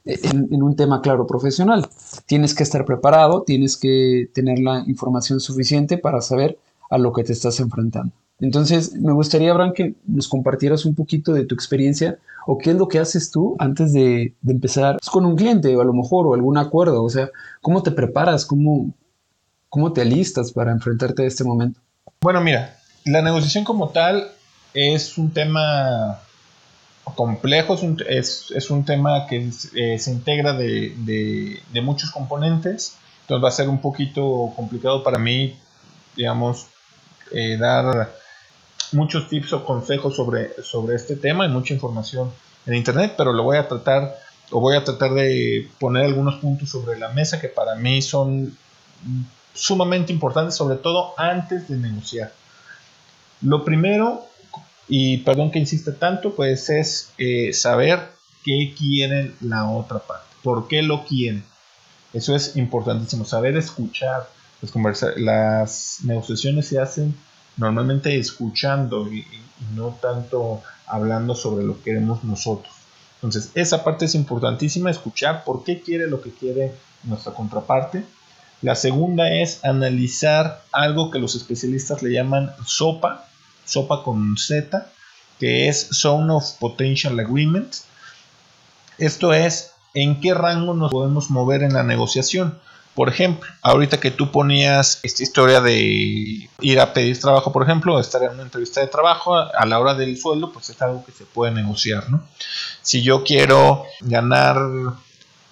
En, 0.06 0.64
un 0.64 0.76
tema 0.76 1.02
claro 1.02 1.28
profesional. 1.28 1.88
Tienes 2.26 2.54
que 2.56 2.64
estar 2.64 2.86
preparado, 2.86 3.44
tienes 3.44 3.78
que 3.78 4.30
tener 4.34 4.60
la 4.60 4.84
información 4.88 5.40
suficiente 5.40 5.98
para 5.98 6.22
saber 6.22 6.58
a 6.90 6.98
lo 6.98 7.14
que 7.14 7.24
te 7.24 7.34
estás 7.34 7.60
enfrentando. 7.60 8.14
Entonces, 8.40 8.94
me 8.94 9.14
gustaría, 9.14 9.52
Abraham, 9.52 9.74
que 9.74 9.96
nos 10.06 10.28
compartieras 10.28 10.86
un 10.86 10.94
poquito 10.94 11.34
de 11.34 11.46
tu 11.46 11.56
experiencia 11.56 12.20
o 12.46 12.58
qué 12.58 12.72
es 12.72 12.76
lo 12.76 12.88
que 12.88 13.00
haces 13.00 13.32
tú 13.32 13.56
antes 13.60 13.94
de, 13.94 14.34
empezar 14.46 14.98
con 15.12 15.26
un 15.26 15.36
cliente 15.36 15.76
o 15.76 15.82
a 15.82 15.86
lo 15.86 15.94
mejor 15.94 16.28
o 16.28 16.34
algún 16.34 16.58
acuerdo. 16.58 17.04
O 17.04 17.10
sea, 17.10 17.30
¿cómo 17.62 17.82
te 17.82 17.92
preparas? 17.92 18.46
¿Cómo, 18.46 18.94
¿Cómo 19.70 19.94
te 19.94 20.02
alistas 20.02 20.52
para 20.52 20.72
enfrentarte 20.72 21.24
a 21.24 21.28
este 21.28 21.44
momento? 21.44 21.80
Bueno, 22.22 22.42
mira, 22.42 22.78
la 23.06 23.22
negociación 23.22 23.64
como 23.64 23.90
tal 23.90 24.28
es 24.74 25.18
un 25.18 25.32
tema 25.32 26.20
complejo, 27.16 27.76
es 27.76 27.84
un, 27.84 27.98
es, 28.08 28.70
un 28.70 28.84
tema 28.84 29.28
que 29.28 29.50
eh, 29.76 30.00
se 30.00 30.12
integra 30.12 30.54
de, 30.54 30.94
de, 31.72 31.82
muchos 31.82 32.10
componentes, 32.12 32.98
entonces 33.22 33.44
va 33.44 33.50
a 33.50 33.52
ser 33.52 33.70
un 33.70 33.80
poquito 33.80 34.52
complicado 34.56 35.04
para 35.04 35.20
mí, 35.20 35.56
digamos, 36.16 36.68
eh, 37.32 37.58
dar 37.58 38.12
muchos 38.94 39.28
tips 39.28 39.54
o 39.54 39.66
consejos 39.66 40.16
sobre, 40.16 40.62
sobre 40.64 40.96
este 40.96 41.16
tema 41.16 41.46
y 41.46 41.50
mucha 41.50 41.74
información 41.74 42.32
en 42.66 42.76
internet, 42.76 43.14
pero 43.18 43.34
lo 43.34 43.44
voy 43.44 43.58
a 43.58 43.68
tratar 43.68 44.16
o 44.52 44.60
voy 44.60 44.76
a 44.76 44.84
tratar 44.84 45.14
de 45.14 45.70
poner 45.80 46.06
algunos 46.06 46.36
puntos 46.36 46.70
sobre 46.70 47.00
la 47.00 47.10
mesa 47.10 47.42
que 47.42 47.48
para 47.48 47.76
mí 47.76 48.02
son 48.02 48.56
sumamente 49.54 50.14
importantes, 50.14 50.56
sobre 50.56 50.78
todo 50.78 51.14
antes 51.18 51.68
de 51.68 51.78
negociar. 51.78 52.32
Lo 53.42 53.64
primero 53.64 54.26
y 54.88 55.18
perdón 55.18 55.52
que 55.52 55.60
insista 55.60 55.96
tanto, 55.96 56.36
pues 56.36 56.70
es 56.70 57.12
eh, 57.18 57.54
saber 57.54 58.00
qué 58.44 58.74
quieren 58.78 59.36
la 59.42 59.70
otra 59.70 60.00
parte, 60.00 60.28
por 60.44 60.68
qué 60.68 60.82
lo 60.82 61.06
quieren. 61.06 61.44
Eso 62.14 62.36
es 62.36 62.56
importantísimo, 62.56 63.26
saber 63.26 63.58
escuchar. 63.58 64.30
Las, 64.62 64.72
conversa 64.72 65.12
las 65.18 65.98
negociaciones 66.04 66.68
se 66.68 66.80
hacen 66.80 67.16
normalmente 67.58 68.18
escuchando 68.18 69.12
y, 69.12 69.26
no 69.74 69.98
tanto 70.02 70.62
hablando 70.86 71.34
sobre 71.34 71.66
lo 71.66 71.78
que 71.78 71.84
queremos 71.84 72.24
nosotros. 72.24 72.74
Entonces, 73.16 73.52
esa 73.56 73.84
parte 73.84 74.06
es 74.06 74.16
importantísima, 74.16 74.92
escuchar 74.92 75.44
por 75.44 75.64
qué 75.64 75.82
quiere 75.82 76.08
lo 76.08 76.22
que 76.22 76.32
quiere 76.32 76.74
nuestra 77.04 77.34
contraparte. 77.34 78.04
La 78.62 78.76
segunda 78.76 79.32
es 79.32 79.64
analizar 79.64 80.64
algo 80.72 81.12
que 81.12 81.20
los 81.20 81.36
especialistas 81.36 82.04
le 82.04 82.12
llaman 82.12 82.52
sopa, 82.66 83.28
sopa 83.66 84.04
con 84.04 84.38
Z, 84.38 84.92
que 85.40 85.70
es 85.70 85.90
Zone 85.92 86.34
of 86.34 86.52
Potential 86.60 87.20
Agreement. 87.20 87.76
Esto 88.98 89.34
es 89.34 89.72
en 89.94 90.20
qué 90.22 90.34
rango 90.34 90.74
nos 90.74 90.92
podemos 90.92 91.30
mover 91.30 91.64
en 91.64 91.74
la 91.74 91.84
negociación. 91.84 92.60
Por 92.96 93.10
ejemplo, 93.10 93.50
ahorita 93.62 94.00
que 94.00 94.10
tú 94.10 94.32
ponías 94.32 95.00
esta 95.04 95.22
historia 95.22 95.60
de 95.60 96.50
ir 96.62 96.80
a 96.80 96.94
pedir 96.94 97.20
trabajo, 97.20 97.52
por 97.52 97.64
ejemplo, 97.64 98.00
estar 98.00 98.24
en 98.24 98.32
una 98.32 98.44
entrevista 98.44 98.80
de 98.80 98.88
trabajo, 98.88 99.36
a 99.36 99.66
la 99.66 99.80
hora 99.80 99.94
del 99.94 100.18
sueldo, 100.18 100.52
pues 100.54 100.70
es 100.70 100.82
algo 100.82 101.04
que 101.06 101.12
se 101.12 101.26
puede 101.26 101.52
negociar, 101.52 102.10
¿no? 102.10 102.24
Si 102.82 103.02
yo 103.02 103.24
quiero 103.26 103.84
ganar 104.00 104.58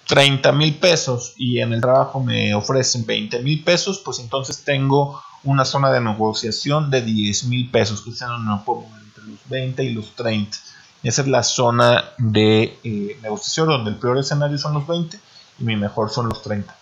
30 0.06 0.52
mil 0.52 0.74
pesos 0.76 1.34
y 1.36 1.60
en 1.60 1.74
el 1.74 1.82
trabajo 1.82 2.22
me 2.22 2.54
ofrecen 2.54 3.04
20 3.04 3.40
mil 3.40 3.62
pesos, 3.62 4.00
pues 4.02 4.20
entonces 4.20 4.64
tengo 4.64 5.22
una 5.42 5.66
zona 5.66 5.92
de 5.92 6.00
negociación 6.00 6.90
de 6.90 7.02
10 7.02 7.44
mil 7.44 7.70
pesos, 7.70 8.00
que 8.00 8.12
sea 8.12 8.28
no 8.38 8.64
puedo 8.64 8.86
entre 9.06 9.24
los 9.24 9.38
20 9.48 9.84
y 9.84 9.92
los 9.92 10.14
30. 10.14 10.56
Esa 11.02 11.20
es 11.20 11.28
la 11.28 11.42
zona 11.42 12.04
de 12.16 12.78
eh, 12.82 13.18
negociación 13.22 13.68
donde 13.68 13.90
el 13.90 13.96
peor 13.96 14.16
escenario 14.16 14.56
son 14.56 14.72
los 14.72 14.86
20 14.86 15.20
y 15.58 15.64
mi 15.64 15.76
mejor 15.76 16.10
son 16.10 16.30
los 16.30 16.42
30. 16.42 16.74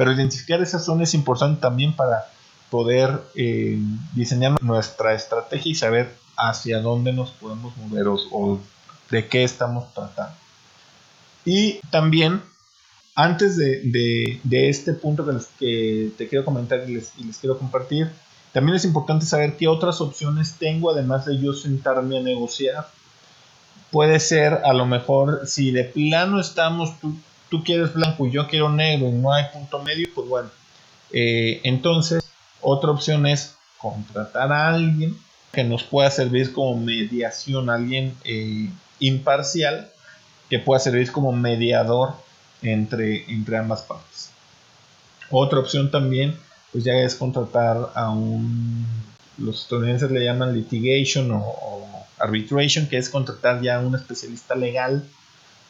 Pero 0.00 0.12
identificar 0.12 0.62
esa 0.62 0.78
zona 0.78 1.04
es 1.04 1.12
importante 1.12 1.60
también 1.60 1.94
para 1.94 2.24
poder 2.70 3.20
eh, 3.34 3.78
diseñar 4.14 4.56
nuestra 4.62 5.12
estrategia 5.12 5.72
y 5.72 5.74
saber 5.74 6.16
hacia 6.38 6.80
dónde 6.80 7.12
nos 7.12 7.32
podemos 7.32 7.76
mover 7.76 8.06
o, 8.08 8.58
de 9.10 9.28
qué 9.28 9.44
estamos 9.44 9.92
tratando. 9.92 10.34
Y 11.44 11.80
también 11.90 12.40
antes 13.14 13.58
de, 13.58 14.40
este 14.50 14.94
punto 14.94 15.26
que, 15.58 16.12
te 16.16 16.28
quiero 16.28 16.46
comentar 16.46 16.88
y 16.88 16.94
les, 16.94 17.12
quiero 17.38 17.58
compartir, 17.58 18.10
también 18.54 18.76
es 18.76 18.86
importante 18.86 19.26
saber 19.26 19.58
qué 19.58 19.68
otras 19.68 20.00
opciones 20.00 20.54
tengo 20.58 20.90
además 20.90 21.26
de 21.26 21.38
yo 21.38 21.52
sentarme 21.52 22.16
a 22.16 22.22
negociar. 22.22 22.88
Puede 23.90 24.18
ser 24.18 24.62
a 24.64 24.72
lo 24.72 24.86
mejor 24.86 25.42
si 25.46 25.72
de 25.72 25.84
plano 25.84 26.40
estamos, 26.40 26.98
tú, 27.00 27.14
tú 27.50 27.62
quieres 27.64 27.92
blanco 27.92 28.26
y 28.26 28.30
yo 28.30 28.46
quiero 28.48 28.70
negro 28.70 29.08
y 29.08 29.12
no 29.12 29.32
hay 29.32 29.44
punto 29.52 29.82
medio, 29.82 30.08
pues 30.14 30.28
bueno. 30.28 30.50
Eh, 31.12 31.60
entonces, 31.64 32.22
otra 32.60 32.90
opción 32.90 33.26
es 33.26 33.56
contratar 33.78 34.52
a 34.52 34.68
alguien 34.68 35.16
que 35.52 35.64
nos 35.64 35.82
pueda 35.82 36.10
servir 36.10 36.52
como 36.52 36.80
mediación, 36.80 37.70
alguien 37.70 38.14
eh, 38.24 38.70
imparcial 39.00 39.90
que 40.48 40.58
pueda 40.58 40.80
servir 40.80 41.10
como 41.10 41.32
mediador 41.32 42.14
entre, 42.62 43.30
entre 43.30 43.56
ambas 43.56 43.82
partes. 43.82 44.30
Otra 45.30 45.58
opción 45.60 45.90
también, 45.90 46.36
pues 46.72 46.84
ya 46.84 46.94
es 46.94 47.14
contratar 47.14 47.90
a 47.94 48.10
un, 48.10 48.86
los 49.38 49.62
estadounidenses 49.62 50.10
le 50.10 50.24
llaman 50.24 50.54
litigation 50.54 51.30
o, 51.32 51.86
arbitration, 52.18 52.86
que 52.86 52.98
es 52.98 53.08
contratar 53.08 53.62
ya 53.62 53.76
a 53.76 53.80
un 53.80 53.94
especialista 53.94 54.54
legal, 54.54 55.08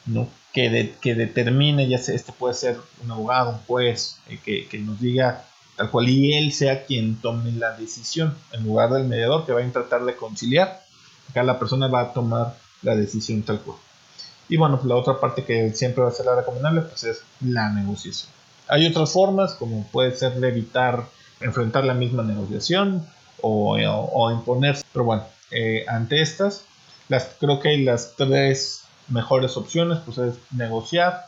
¿no? 0.07 0.29
Que, 0.53 0.95
que 1.01 1.15
determine, 1.15 1.89
ya 1.89 1.99
sea, 1.99 2.15
este 2.15 2.33
puede 2.33 2.55
ser 2.55 2.77
un 3.05 3.11
abogado, 3.11 3.51
un 3.51 3.59
juez, 3.67 4.19
eh, 4.29 4.39
que, 4.45 4.67
que, 4.67 4.79
nos 4.79 5.01
diga 5.01 5.45
tal 5.77 5.91
cual, 5.91 6.09
y 6.09 6.35
él 6.35 6.53
sea 6.53 6.85
quien 6.85 7.21
tome 7.21 7.53
la 7.53 7.77
decisión, 7.77 8.37
en 8.53 8.65
lugar 8.65 8.91
del 8.91 9.05
mediador 9.05 9.47
que 9.47 9.53
va 9.53 9.63
a 9.63 9.73
tratar 9.73 10.05
de 10.05 10.17
conciliar, 10.17 10.83
acá 11.31 11.43
la 11.43 11.59
persona 11.59 11.87
va 11.87 12.01
a 12.01 12.13
tomar 12.13 12.57
la 12.83 12.97
decisión 12.97 13.43
tal 13.43 13.61
cual. 13.61 13.79
Y 14.49 14.57
bueno, 14.57 14.77
pues 14.77 14.89
la 14.89 14.97
otra 14.97 15.21
parte 15.21 15.45
que 15.45 15.73
siempre 15.73 16.03
va 16.03 16.09
a 16.09 16.13
ser 16.13 16.27
la 16.27 16.35
recomendable, 16.35 16.83
pues 16.83 17.05
es 17.05 17.23
la 17.41 17.71
negociación. 17.71 18.33
Hay 18.69 18.87
otras 18.87 19.13
formas, 19.13 19.55
como 19.55 19.87
puede 19.87 20.15
ser 20.17 20.33
evitar 20.45 21.07
enfrentar 21.41 21.85
la 21.85 21.95
misma 21.95 22.23
negociación 22.23 23.07
o, 23.41 23.77
o, 23.77 24.31
imponerse, 24.31 24.85
pero 24.93 25.05
bueno, 25.05 25.25
eh, 25.51 25.85
ante 25.89 26.21
estas, 26.21 26.65
las, 27.09 27.31
creo 27.39 27.61
que 27.61 27.71
hay 27.71 27.85
las 27.85 28.15
tres 28.17 28.83
mejores 29.11 29.57
opciones, 29.57 29.99
pues 30.05 30.19
es 30.19 30.35
negociar, 30.53 31.27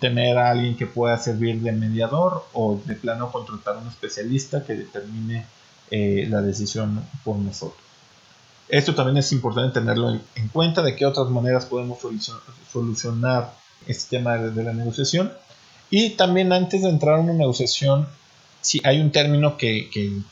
tener 0.00 0.38
a 0.38 0.50
alguien 0.50 0.76
que 0.76 0.86
pueda 0.86 1.16
servir 1.18 1.60
de 1.60 1.72
mediador 1.72 2.46
o 2.52 2.80
de 2.84 2.94
plano 2.94 3.30
contratar 3.30 3.76
a 3.76 3.78
un 3.78 3.88
especialista 3.88 4.64
que 4.64 4.74
determine 4.74 5.46
eh, 5.90 6.26
la 6.28 6.40
decisión 6.40 7.04
por 7.22 7.36
nosotros. 7.36 7.84
Esto 8.68 8.94
también 8.94 9.18
es 9.18 9.30
importante 9.32 9.80
tenerlo 9.80 10.18
en 10.34 10.48
cuenta 10.48 10.82
de 10.82 10.96
qué 10.96 11.04
otras 11.04 11.28
maneras 11.28 11.66
podemos 11.66 11.98
solucionar 12.72 13.52
este 13.86 14.16
tema 14.16 14.36
de, 14.38 14.64
la 14.64 14.72
negociación. 14.72 15.32
Y 15.90 16.10
también 16.10 16.52
antes 16.52 16.82
de 16.82 16.88
entrar 16.88 17.16
a 17.16 17.20
una 17.20 17.34
negociación, 17.34 18.08
si 18.62 18.80
hay 18.84 19.00
un 19.00 19.12
término 19.12 19.58
que, 19.58 19.90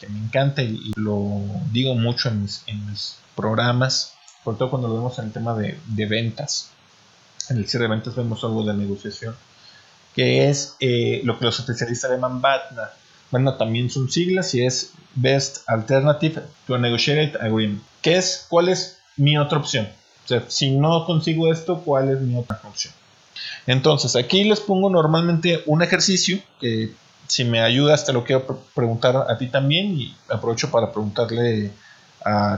me 0.08 0.18
encanta 0.18 0.62
y, 0.62 0.92
lo 0.96 1.42
digo 1.70 1.94
mucho 1.94 2.30
en 2.30 2.42
mis, 2.42 3.18
programas, 3.36 4.14
sobre 4.44 4.58
todo 4.58 4.70
cuando 4.70 4.88
lo 4.88 4.94
vemos 4.94 5.18
en 5.18 5.26
el 5.26 5.32
tema 5.32 5.54
de, 5.54 5.78
de 5.86 6.06
ventas. 6.06 6.71
En 7.52 7.58
el 7.58 7.68
cierre 7.68 7.84
de 7.84 7.90
ventas 7.90 8.16
vemos 8.16 8.42
algo 8.44 8.64
de 8.64 8.74
negociación 8.74 9.34
que 10.14 10.48
es 10.48 10.76
eh, 10.80 11.20
lo 11.24 11.38
que 11.38 11.44
los 11.44 11.58
especialistas 11.58 12.10
llaman 12.10 12.40
BATNA. 12.40 12.90
Bueno, 13.30 13.56
también 13.56 13.90
son 13.90 14.10
siglas 14.10 14.54
y 14.54 14.64
es 14.64 14.92
Best 15.14 15.60
Alternative 15.66 16.42
to 16.66 16.74
a 16.74 16.78
Negotiated 16.78 17.40
Agreement. 17.40 17.82
¿Qué 18.02 18.16
es? 18.16 18.46
¿Cuál 18.48 18.68
es 18.68 18.98
mi 19.16 19.38
otra 19.38 19.58
opción? 19.58 19.88
O 20.24 20.28
sea, 20.28 20.44
si 20.48 20.70
no 20.70 21.04
consigo 21.06 21.50
esto, 21.50 21.80
¿cuál 21.80 22.10
es 22.10 22.20
mi 22.20 22.36
otra 22.36 22.60
opción? 22.64 22.92
Entonces, 23.66 24.16
aquí 24.16 24.44
les 24.44 24.60
pongo 24.60 24.90
normalmente 24.90 25.62
un 25.66 25.82
ejercicio 25.82 26.40
que 26.60 26.92
si 27.26 27.44
me 27.44 27.60
ayudas 27.60 28.04
te 28.04 28.12
lo 28.12 28.24
quiero 28.24 28.62
preguntar 28.74 29.16
a 29.16 29.38
ti 29.38 29.46
también 29.46 29.98
y 29.98 30.14
aprovecho 30.28 30.70
para 30.70 30.92
preguntarle 30.92 31.70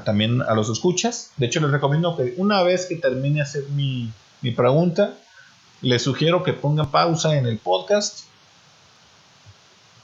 también 0.05 0.43
a 0.43 0.55
los 0.55 0.69
escuchas. 0.69 1.31
De 1.37 1.47
hecho, 1.47 1.61
les 1.61 1.71
recomiendo 1.71 2.17
que 2.17 2.35
una 2.37 2.63
vez 2.63 2.87
que 2.87 2.97
termine 2.97 3.41
hacer 3.41 3.65
mi, 3.71 4.11
mi 4.45 4.51
pregunta, 4.51 5.15
les 5.81 6.03
sugiero 6.03 6.43
que 6.43 6.53
pongan 6.53 6.91
pausa 6.91 7.35
en 7.39 7.47
el 7.47 7.57
podcast, 7.57 8.25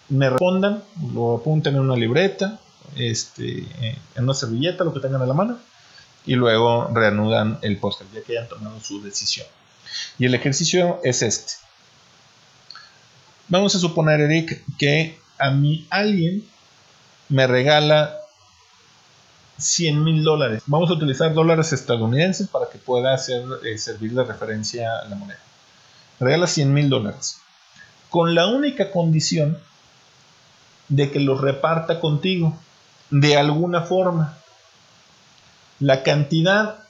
me 0.08 0.30
respondan, 0.30 0.82
lo 1.12 1.36
apunten 1.36 1.74
en 1.74 1.82
una 1.82 1.94
libreta, 1.94 2.58
este, 2.96 3.66
en 4.14 4.24
una 4.24 4.32
servilleta, 4.32 4.82
lo 4.82 4.94
que 4.94 5.00
tengan 5.00 5.20
a 5.20 5.26
la 5.26 5.34
mano, 5.34 5.58
y 6.24 6.36
luego 6.36 6.88
reanudan 6.94 7.58
el 7.60 7.76
podcast 7.76 8.10
ya 8.14 8.22
que 8.22 8.38
hayan 8.38 8.48
tomado 8.48 8.80
su 8.80 9.02
decisión. 9.02 9.46
Y 10.18 10.24
el 10.24 10.34
ejercicio 10.34 11.00
es 11.04 11.20
este. 11.20 11.52
Vamos 13.48 13.74
a 13.74 13.78
suponer, 13.78 14.20
Eric, 14.20 14.64
que 14.78 15.18
a 15.38 15.50
mí 15.50 15.86
alguien 15.90 16.48
me 17.28 17.46
regala 17.46 18.19
100 19.60 20.02
mil 20.02 20.24
dólares. 20.24 20.62
Vamos 20.66 20.90
a 20.90 20.94
utilizar 20.94 21.32
dólares 21.34 21.72
estadounidenses 21.72 22.48
para 22.48 22.68
que 22.68 22.78
pueda 22.78 23.14
hacer, 23.14 23.44
eh, 23.64 23.78
servir 23.78 24.12
de 24.12 24.24
referencia 24.24 24.98
a 24.98 25.08
la 25.08 25.16
moneda 25.16 25.40
regala 26.20 26.46
100 26.46 26.72
mil 26.72 26.88
dólares, 26.88 27.40
con 28.10 28.34
la 28.34 28.46
única 28.46 28.92
condición 28.92 29.58
de 30.88 31.10
que 31.10 31.18
los 31.18 31.40
reparta 31.40 31.98
contigo, 31.98 32.56
de 33.10 33.36
alguna 33.36 33.82
forma. 33.82 34.36
La 35.80 36.02
cantidad 36.02 36.80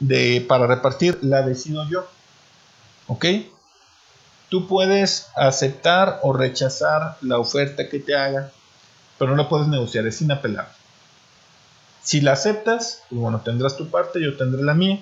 de, 0.00 0.44
para 0.46 0.66
repartir 0.66 1.18
la 1.22 1.42
decido 1.42 1.88
yo. 1.88 2.06
¿Ok? 3.06 3.24
Tú 4.50 4.68
puedes 4.68 5.28
aceptar 5.34 6.20
o 6.22 6.32
rechazar 6.32 7.16
la 7.22 7.38
oferta 7.38 7.88
que 7.88 7.98
te 7.98 8.14
haga, 8.14 8.52
pero 9.18 9.30
no 9.30 9.42
la 9.42 9.48
puedes 9.48 9.66
negociar, 9.66 10.06
es 10.06 10.20
inapelable. 10.20 10.72
Si 12.06 12.20
la 12.20 12.34
aceptas, 12.34 13.02
pues 13.10 13.20
bueno, 13.20 13.40
tendrás 13.40 13.76
tu 13.76 13.90
parte, 13.90 14.22
yo 14.22 14.36
tendré 14.36 14.62
la 14.62 14.74
mía. 14.74 15.00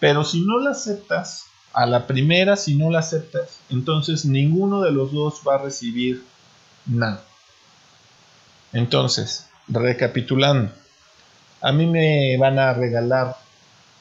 Pero 0.00 0.22
si 0.22 0.42
no 0.42 0.58
la 0.58 0.72
aceptas, 0.72 1.46
a 1.72 1.86
la 1.86 2.06
primera, 2.06 2.56
si 2.56 2.74
no 2.74 2.90
la 2.90 2.98
aceptas, 2.98 3.60
entonces 3.70 4.26
ninguno 4.26 4.82
de 4.82 4.92
los 4.92 5.12
dos 5.12 5.40
va 5.48 5.54
a 5.54 5.62
recibir 5.62 6.22
nada. 6.84 7.24
Entonces, 8.74 9.48
recapitulando, 9.66 10.70
a 11.62 11.72
mí 11.72 11.86
me 11.86 12.36
van 12.36 12.58
a 12.58 12.74
regalar 12.74 13.38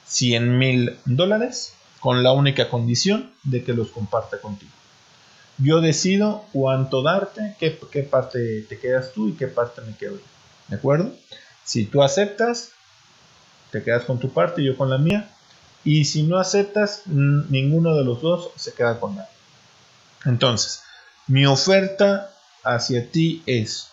100 0.05 0.57
mil 0.57 0.99
dólares 1.05 1.73
con 2.01 2.21
la 2.21 2.33
única 2.33 2.67
condición 2.69 3.31
de 3.43 3.63
que 3.63 3.71
los 3.71 3.91
comparta 3.91 4.41
contigo. 4.41 4.73
Yo 5.57 5.79
decido 5.79 6.43
cuánto 6.51 7.01
darte, 7.01 7.55
qué, 7.59 7.79
qué 7.89 8.03
parte 8.03 8.63
te 8.63 8.77
quedas 8.77 9.13
tú 9.13 9.29
y 9.29 9.33
qué 9.33 9.47
parte 9.47 9.79
me 9.83 9.95
quedo 9.95 10.17
yo. 10.17 10.23
¿De 10.67 10.75
acuerdo? 10.75 11.13
Si 11.63 11.85
tú 11.85 12.03
aceptas, 12.03 12.71
te 13.71 13.83
quedas 13.83 14.05
con 14.05 14.19
tu 14.19 14.29
parte 14.31 14.61
y 14.61 14.65
yo 14.65 14.77
con 14.77 14.89
la 14.89 14.97
mía. 14.97 15.29
Y 15.83 16.05
si 16.05 16.23
no 16.23 16.37
aceptas, 16.37 17.03
ninguno 17.05 17.95
de 17.95 18.05
los 18.05 18.21
dos 18.21 18.51
se 18.55 18.73
queda 18.73 18.99
con 18.99 19.15
nada. 19.15 19.29
Entonces, 20.25 20.83
mi 21.27 21.45
oferta 21.45 22.33
hacia 22.63 23.11
ti 23.11 23.43
es, 23.45 23.89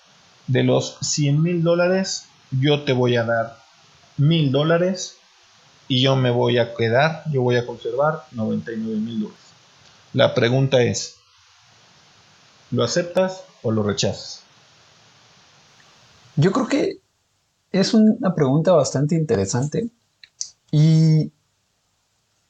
de 0.47 0.63
los 0.65 0.99
100 1.01 1.43
mil 1.43 1.63
dólares, 1.63 2.27
yo 2.51 2.83
te 2.83 2.93
voy 2.93 3.17
a 3.17 3.25
dar 3.25 3.63
mil 4.17 4.53
dólares 4.53 5.17
y 5.89 6.03
yo 6.03 6.17
me 6.17 6.31
voy 6.31 6.59
a 6.59 6.75
quedar, 6.75 7.25
yo 7.31 7.43
voy 7.43 7.57
a 7.57 7.67
conservar 7.67 8.25
99 8.33 8.99
mil 8.99 9.21
dólares. 9.21 9.45
La 10.13 10.35
pregunta 10.35 10.83
es, 10.83 11.17
¿lo 12.71 12.85
aceptas 12.85 13.43
o 13.63 13.71
lo 13.71 13.83
rechazas? 13.83 14.43
Yo 16.37 16.53
creo 16.53 16.69
que 16.69 17.00
es 17.73 17.95
una 17.95 18.35
pregunta 18.35 18.73
bastante 18.73 19.15
interesante 19.15 19.89
y 20.71 21.31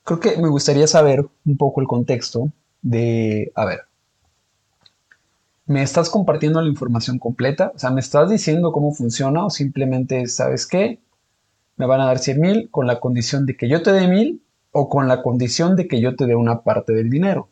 creo 0.05 0.21
que 0.21 0.37
me 0.39 0.49
gustaría 0.49 0.87
saber 0.87 1.25
un 1.45 1.57
poco 1.57 1.81
el 1.81 1.87
contexto 1.87 2.51
de, 2.83 3.53
a 3.55 3.65
ver, 3.65 3.81
¿me 5.67 5.83
estás 5.83 6.11
compartiendo 6.11 6.61
la 6.61 6.69
información 6.69 7.19
completa? 7.19 7.73
O 7.75 7.79
sea, 7.79 7.91
¿me 7.91 8.01
estás 8.01 8.31
diciendo 8.31 8.73
cómo 8.73 8.93
funciona 8.93 9.45
o 9.45 9.51
simplemente, 9.51 10.27
¿sabes 10.27 10.67
qué? 10.67 11.01
Me 11.77 11.87
van 11.87 12.01
a 12.01 12.07
dar 12.07 12.19
100 12.19 12.41
mil 12.41 12.71
con 12.71 12.87
la 12.87 13.01
condición 13.01 13.47
de 13.47 13.57
que 13.57 13.69
yo 13.69 13.83
te 13.83 13.93
dé 13.93 14.09
mil 14.09 14.43
o 14.73 14.89
con 14.89 15.09
la 15.09 15.23
condición 15.23 15.77
de 15.77 15.87
que 15.87 16.01
yo 16.01 16.17
te 16.17 16.27
dé 16.27 16.35
una 16.35 16.63
parte 16.63 16.93
del 16.93 17.11
dinero. 17.11 17.49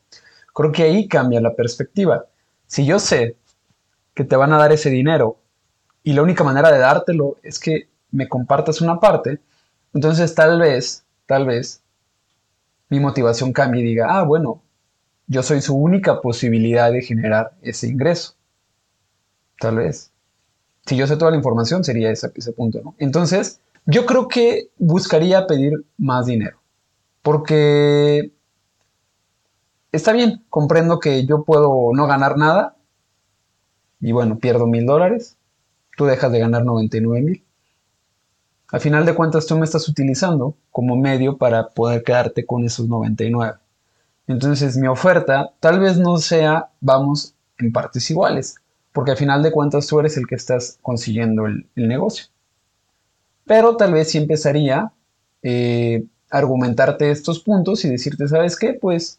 Creo 0.54 0.72
que 0.72 0.83
ahí 0.85 1.09
cambia 1.09 1.40
la 1.40 1.54
perspectiva. 1.54 2.26
Si 2.66 2.85
yo 2.85 2.98
sé 2.98 3.37
que 4.14 4.24
te 4.24 4.37
van 4.37 4.52
a 4.52 4.59
dar 4.59 4.72
ese 4.72 4.90
dinero 4.90 5.38
y 6.02 6.12
la 6.12 6.22
única 6.22 6.44
manera 6.44 6.70
de 6.70 6.78
dártelo 6.78 7.37
es 7.42 7.58
que 7.58 7.88
me 8.11 8.28
compartas 8.28 8.80
una 8.80 9.00
parte, 9.00 9.40
entonces 9.94 10.34
tal 10.34 10.61
vez, 10.61 11.04
tal 11.26 11.46
vez 11.46 11.82
mi 12.88 13.00
motivación 13.00 13.52
cambie 13.52 13.82
y 13.82 13.87
diga, 13.87 14.06
ah, 14.08 14.22
bueno, 14.22 14.62
yo 15.26 15.42
soy 15.42 15.61
su 15.61 15.76
única 15.76 16.20
posibilidad 16.20 16.90
de 16.90 17.02
generar 17.02 17.52
ese 17.62 17.87
ingreso. 17.87 18.34
Tal 19.61 19.76
vez. 19.76 20.11
Si 20.87 20.96
yo 20.96 21.06
sé 21.06 21.16
toda 21.16 21.30
la 21.30 21.37
información, 21.37 21.84
sería 21.84 22.11
ese, 22.11 22.30
punto, 22.52 22.80
¿no? 22.82 22.94
Entonces, 22.98 23.61
yo 23.84 24.06
creo 24.06 24.28
que 24.28 24.70
buscaría 24.78 25.46
pedir 25.46 25.72
más 25.98 26.26
dinero. 26.26 26.58
Porque 27.20 28.32
está 29.92 30.12
bien, 30.12 30.44
comprendo 30.48 30.98
que 30.98 31.26
yo 31.26 31.44
puedo 31.44 31.90
no 31.92 32.06
ganar 32.06 32.38
nada. 32.38 32.76
Y 34.00 34.12
bueno, 34.12 34.38
pierdo 34.38 34.66
mil 34.66 34.87
dólares. 34.87 35.37
Tú 35.98 36.06
dejas 36.06 36.30
de 36.30 36.38
ganar 36.38 36.64
99 36.64 37.22
mil. 37.22 37.44
Al 38.70 38.80
final 38.80 39.04
de 39.04 39.16
cuentas, 39.16 39.46
tú 39.46 39.58
me 39.58 39.64
estás 39.64 39.88
utilizando 39.88 40.54
como 40.70 40.94
medio 40.94 41.38
para 41.38 41.70
poder 41.70 42.04
quedarte 42.04 42.46
con 42.46 42.64
esos 42.64 42.87
99. 42.87 43.56
Entonces, 44.28 44.76
mi 44.76 44.87
oferta 44.87 45.50
tal 45.58 45.80
vez 45.80 45.98
no 45.98 46.18
sea, 46.18 46.70
vamos, 46.80 47.34
en 47.58 47.72
partes 47.72 48.08
iguales, 48.12 48.54
porque 48.92 49.11
al 49.11 49.16
final 49.16 49.42
de 49.42 49.50
cuentas 49.50 49.88
tú 49.88 49.98
eres 49.98 50.16
el 50.16 50.28
que 50.28 50.37
estás 50.37 50.78
consiguiendo 50.82 51.46
el, 51.46 51.66
negocio. 51.74 52.26
Pero 53.44 53.76
tal 53.76 53.92
vez 53.92 54.12
sí 54.12 54.18
empezaría 54.18 54.78
a 54.78 54.92
eh, 55.42 56.04
argumentarte 56.30 57.11
estos 57.11 57.40
puntos 57.40 57.84
y 57.84 57.88
decirte, 57.90 58.28
¿sabes 58.28 58.56
qué? 58.56 58.72
Pues 58.72 59.18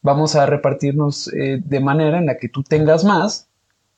vamos 0.00 0.34
a 0.34 0.46
repartirnos 0.46 1.30
eh, 1.34 1.60
de 1.62 1.80
manera 1.80 2.16
en 2.16 2.24
la 2.24 2.38
que 2.38 2.48
tú 2.48 2.62
tengas 2.62 3.04
más, 3.04 3.48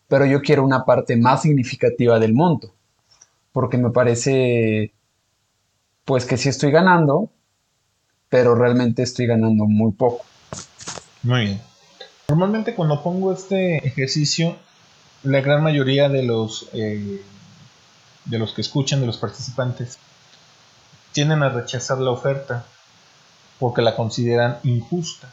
pero 0.09 0.27
yo 0.27 0.41
quiero 0.41 0.65
una 0.65 0.85
parte 0.85 1.17
más 1.17 1.43
significativa 1.43 2.19
del 2.19 2.35
monto 2.35 2.77
porque 3.57 3.79
me 3.79 3.89
parece 3.89 4.93
pues 6.05 6.27
que 6.27 6.37
sí 6.37 6.51
estoy 6.51 6.71
ganando, 6.71 7.31
pero 8.29 8.55
realmente 8.55 9.03
estoy 9.03 9.27
ganando 9.27 9.65
muy 9.65 9.93
poco. 9.93 10.27
Muy 11.23 11.41
bien. 11.41 11.61
Normalmente 12.29 12.75
cuando 12.75 13.03
pongo 13.03 13.33
este 13.33 13.79
ejercicio, 13.79 14.57
la 15.23 15.41
gran 15.41 15.63
mayoría 15.63 16.11
de 16.11 16.23
los 16.23 16.69
eh, 16.75 17.23
de 18.27 18.39
los 18.39 18.53
que 18.53 18.61
escuchan, 18.61 19.01
de 19.01 19.07
los 19.07 19.17
participantes, 19.17 19.99
tienden 21.13 21.43
a 21.43 21.49
rechazar 21.49 21.97
la 21.97 22.11
oferta 22.11 22.67
porque 23.59 23.81
la 23.81 23.97
consideran 23.97 24.59
injusta. 24.65 25.33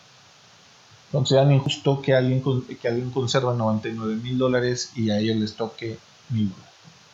Consideran 1.13 1.52
injusto 1.52 2.02
que 2.02 2.15
alguien, 2.15 2.41
que 2.41 2.88
alguien 2.88 3.12
conserva 3.12 3.54
99 3.54 4.15
mil 4.15 4.38
dólares 4.38 4.91
y 4.95 5.12
a 5.12 5.19
ellos 5.19 5.38
les 5.38 5.54
toque 5.54 5.99
mil 6.30 6.49
dólares. 6.49 6.73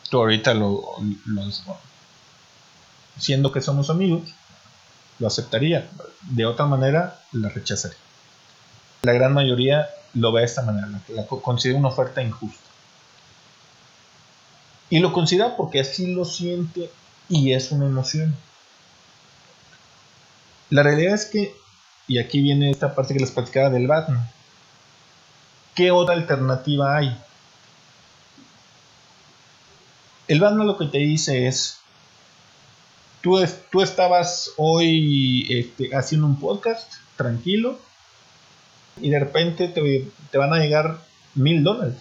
Tú 0.09 0.17
ahorita 0.19 0.53
lo, 0.53 0.81
siendo 3.17 3.51
que 3.51 3.61
somos 3.61 3.89
amigos, 3.89 4.21
lo 5.19 5.27
aceptaría. 5.27 5.89
De 6.21 6.45
otra 6.45 6.65
manera, 6.65 7.19
la 7.33 7.49
rechazaría. 7.49 7.97
La 9.01 9.11
gran 9.11 9.33
mayoría 9.33 9.89
lo 10.13 10.31
ve 10.31 10.41
de 10.41 10.45
esta 10.45 10.61
manera, 10.61 10.87
la, 11.09 11.27
considera 11.27 11.77
una 11.77 11.89
oferta 11.89 12.23
injusta. 12.23 12.63
Y 14.89 14.99
lo 14.99 15.11
considera 15.11 15.57
porque 15.57 15.81
así 15.81 16.13
lo 16.13 16.23
siente 16.23 16.89
y 17.27 17.51
es 17.51 17.73
una 17.73 17.85
emoción. 17.85 18.33
La 20.69 20.83
realidad 20.83 21.15
es 21.15 21.25
que, 21.25 21.53
y 22.09 22.17
aquí 22.17 22.41
viene 22.41 22.71
esta 22.71 22.95
parte 22.95 23.13
que 23.13 23.19
les 23.19 23.31
platicaba 23.31 23.69
del 23.69 23.87
Batman, 23.87 24.27
¿qué 25.75 25.91
otra 25.91 26.15
alternativa 26.15 26.97
hay? 26.97 27.15
El 30.27 30.39
Batman 30.39 30.65
lo 30.65 30.77
que 30.77 30.87
te 30.87 30.97
dice 30.97 31.47
es, 31.47 31.77
tú, 33.21 33.39
tú 33.71 33.83
estabas 33.83 34.51
hoy 34.57 35.45
este, 35.49 35.95
haciendo 35.95 36.25
un 36.25 36.39
podcast 36.39 36.91
tranquilo 37.15 37.79
y 38.99 39.11
de 39.11 39.19
repente 39.19 39.67
te, 39.67 40.11
te 40.31 40.37
van 40.39 40.51
a 40.51 40.57
llegar 40.57 40.97
mil 41.35 41.63
dólares. 41.63 41.95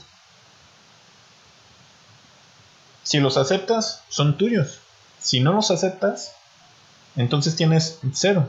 Si 3.03 3.21
los 3.21 3.37
aceptas, 3.37 4.05
son 4.09 4.39
tuyos. 4.39 4.81
Si 5.19 5.41
no 5.41 5.53
los 5.53 5.71
aceptas, 5.71 6.33
entonces 7.15 7.57
tienes 7.57 7.99
cero. 8.15 8.49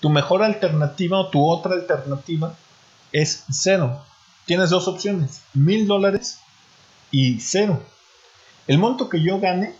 Tu 0.00 0.10
mejor 0.10 0.42
alternativa 0.42 1.18
o 1.18 1.28
tu 1.28 1.48
otra 1.48 1.74
alternativa 1.74 2.54
es 3.12 3.44
cero. 3.50 4.02
Tienes 4.44 4.70
dos 4.70 4.88
opciones, 4.88 5.42
mil 5.54 5.86
dólares 5.86 6.38
y 7.10 7.40
cero. 7.40 7.82
El 8.66 8.78
monto 8.78 9.08
que 9.08 9.22
yo 9.22 9.40
gane 9.40 9.74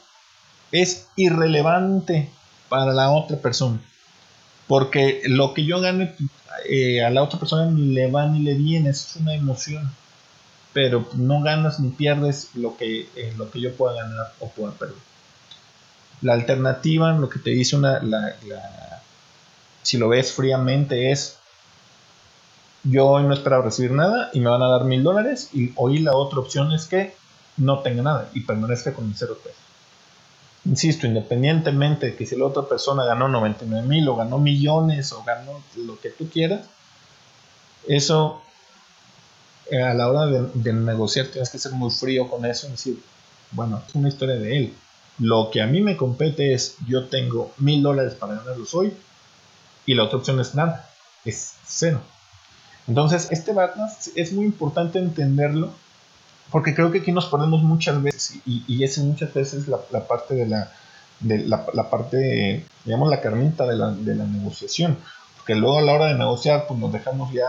es 0.73 1.09
irrelevante 1.17 2.31
para 2.69 2.93
la 2.93 3.11
otra 3.11 3.37
persona. 3.37 3.81
Porque 4.67 5.23
lo 5.27 5.55
que 5.55 5.65
yo 5.65 5.81
gane 5.81 6.15
eh, 6.69 7.05
a 7.05 7.11
la 7.11 7.23
otra 7.23 7.39
persona 7.39 7.71
ni 7.71 7.93
le 7.93 8.11
va 8.11 8.27
ni 8.27 8.41
le 8.41 8.55
viene, 8.55 8.91
es 8.91 9.15
una 9.17 9.35
emoción 9.35 9.91
pero 10.77 11.09
no 11.15 11.41
ganas 11.41 11.81
ni 11.81 11.89
pierdes 11.89 12.51
lo 12.53 12.77
que, 12.77 13.09
eh, 13.17 13.33
lo 13.39 13.51
que 13.51 13.63
yo 13.63 13.75
pueda 13.75 13.95
ganar 13.95 14.35
o 14.41 14.51
pueda 14.51 14.75
perder. 14.75 14.99
La 16.21 16.35
alternativa, 16.35 17.15
lo 17.15 17.31
que 17.31 17.39
te 17.39 17.49
dice 17.49 17.77
una, 17.77 17.99
si 19.87 19.99
lo 19.99 20.09
ves 20.09 20.33
fríamente, 20.33 21.13
es 21.13 21.39
yo 22.83 23.07
hoy 23.07 23.23
no 23.23 23.33
esperaba 23.35 23.65
recibir 23.65 23.93
nada 23.93 24.31
y 24.33 24.41
me 24.41 24.51
van 24.51 24.63
a 24.63 24.69
dar 24.69 24.83
mil 24.83 25.05
dólares 25.05 25.51
y 25.53 25.73
hoy 25.77 25.99
la 25.99 26.17
otra 26.17 26.41
opción 26.41 26.73
es 26.73 26.87
que 26.87 27.15
no 27.57 27.79
tenga 27.83 28.03
nada 28.03 28.29
y 28.35 28.41
permanezca 28.41 28.93
con 28.93 29.07
mi 29.07 29.15
cero 29.15 29.39
pesos. 29.41 29.61
Insisto, 30.65 31.07
independientemente 31.07 32.07
de 32.07 32.17
que 32.17 32.27
si 32.27 32.35
la 32.35 32.47
otra 32.47 32.65
persona 32.65 33.05
ganó 33.05 33.29
99 33.29 33.87
mil 33.87 34.09
o 34.09 34.17
ganó 34.17 34.39
millones 34.39 35.13
o 35.13 35.23
ganó 35.23 35.63
lo 35.77 36.01
que 36.01 36.11
tú 36.11 36.29
quieras, 36.29 36.67
eso 37.87 38.43
eh, 39.71 39.81
a 39.81 39.95
la 39.95 40.09
hora 40.09 40.27
de, 40.27 40.73
negociar 40.73 41.29
tienes 41.29 41.51
que 41.51 41.59
ser 41.59 41.73
muy 41.73 41.93
frío 41.93 42.29
con 42.29 42.45
eso 42.45 42.67
y 42.67 42.73
decir, 42.73 43.01
bueno, 43.53 43.81
es 43.87 43.95
una 43.95 44.09
historia 44.09 44.35
de 44.35 44.57
él. 44.57 44.75
Lo 45.21 45.49
que 45.53 45.63
a 45.63 45.69
mí 45.69 45.81
me 45.81 45.97
compete 45.97 46.55
es, 46.55 46.75
yo 46.89 47.05
tengo 47.05 47.53
mil 47.59 47.85
dólares 47.85 48.15
para 48.15 48.35
ganarlos 48.35 48.75
hoy 48.75 48.93
y 49.87 49.95
la 49.95 50.05
otra 50.05 50.19
opción 50.19 50.41
es 50.41 50.55
nada, 50.55 50.89
es 51.25 51.55
cero. 51.65 52.01
Entonces, 52.87 53.29
este 53.31 53.53
Batman 53.53 53.89
es 54.15 54.33
muy 54.33 54.45
importante 54.45 54.99
entenderlo 54.99 55.71
porque 56.51 56.75
creo 56.75 56.93
que 56.93 57.01
aquí 57.01 57.13
nos 57.13 57.27
ponemos 57.27 57.63
muchas 57.63 58.01
veces 58.03 58.41
y, 58.47 58.63
y 58.69 58.85
es 58.85 58.99
muchas 58.99 59.33
veces 59.33 59.67
la, 59.67 60.07
parte 60.07 60.35
de 60.35 60.47
la, 60.47 60.71
de 61.21 61.39
la, 61.39 61.67
la, 61.73 61.91
parte, 61.91 62.65
digamos, 62.85 63.11
la 63.11 63.21
carnita 63.21 63.67
de 63.67 63.77
la, 63.77 63.91
de 63.91 64.15
la 64.15 64.25
negociación 64.25 64.99
que 65.47 65.55
luego 65.55 65.79
a 65.79 65.83
la 65.83 65.95
hora 65.95 66.07
de 66.07 66.15
negociar 66.15 66.67
pues 66.67 66.79
nos 66.79 66.93
dejamos 66.93 67.33
ya 67.33 67.47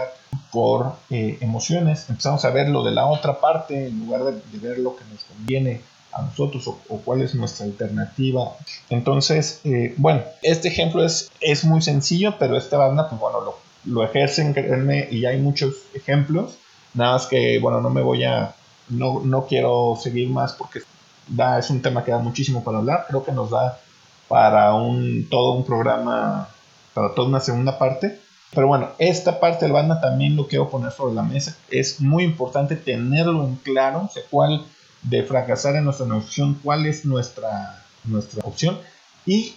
por 0.51 0.93
eh, 1.09 1.39
emociones, 1.41 2.09
empezamos 2.09 2.45
a 2.45 2.51
ver 2.51 2.69
lo 2.69 2.83
de 2.83 2.91
la 2.91 3.07
otra 3.07 3.41
parte 3.41 3.87
en 3.87 3.99
lugar 3.99 4.23
de, 4.23 4.59
ver 4.59 4.77
lo 4.77 4.95
que 4.95 5.03
nos 5.11 5.23
conviene 5.23 5.81
a 6.11 6.21
nosotros 6.21 6.67
o, 6.67 6.77
cuál 7.03 7.21
es 7.21 7.35
nuestra 7.35 7.65
alternativa. 7.65 8.55
Entonces, 8.89 9.61
eh, 9.63 9.93
bueno, 9.97 10.21
este 10.41 10.67
ejemplo 10.67 11.03
es, 11.03 11.31
es 11.41 11.63
muy 11.63 11.81
sencillo, 11.81 12.35
pero 12.39 12.57
esta 12.57 12.77
banda, 12.77 13.09
pues 13.09 13.19
bueno, 13.21 13.41
lo, 13.41 13.57
lo 13.85 14.03
ejercen, 14.03 14.53
créanme, 14.53 15.07
y 15.11 15.25
hay 15.25 15.39
muchos 15.39 15.75
ejemplos. 15.93 16.57
Nada 16.93 17.13
más 17.13 17.27
que, 17.27 17.59
bueno, 17.59 17.81
no 17.81 17.89
me 17.89 18.01
voy 18.01 18.23
a, 18.23 18.55
no, 18.89 19.21
no 19.23 19.45
quiero 19.45 19.97
seguir 20.01 20.29
más 20.29 20.53
porque 20.53 20.81
da, 21.27 21.59
es 21.59 21.69
un 21.69 21.81
tema 21.81 22.03
que 22.03 22.11
da 22.11 22.19
muchísimo 22.19 22.63
para 22.63 22.79
hablar. 22.79 23.05
Creo 23.07 23.23
que 23.23 23.31
nos 23.31 23.51
da 23.51 23.79
para 24.27 24.73
un, 24.73 25.27
todo 25.29 25.53
un 25.53 25.65
programa 25.65 26.49
para 26.93 27.13
toda 27.13 27.27
una 27.27 27.39
segunda 27.39 27.77
parte. 27.77 28.19
Pero 28.53 28.67
bueno, 28.67 28.89
esta 28.97 29.39
parte 29.39 29.65
del 29.65 29.73
banda 29.73 30.01
también 30.01 30.35
lo 30.35 30.47
quiero 30.47 30.69
poner 30.69 30.91
sobre 30.91 31.13
la 31.13 31.21
mesa. 31.21 31.55
Es 31.69 32.01
muy 32.01 32.23
importante 32.23 32.75
tenerlo 32.75 33.43
en 33.43 33.55
claro, 33.57 34.03
o 34.03 34.19
cuál 34.31 34.65
de 35.03 35.23
fracasar 35.23 35.75
en 35.75 35.85
nuestra 35.85 36.05
negociación, 36.05 36.59
cuál 36.63 36.85
es 36.85 37.05
nuestra, 37.05 37.83
nuestra 38.03 38.43
opción. 38.45 38.79
Y 39.25 39.55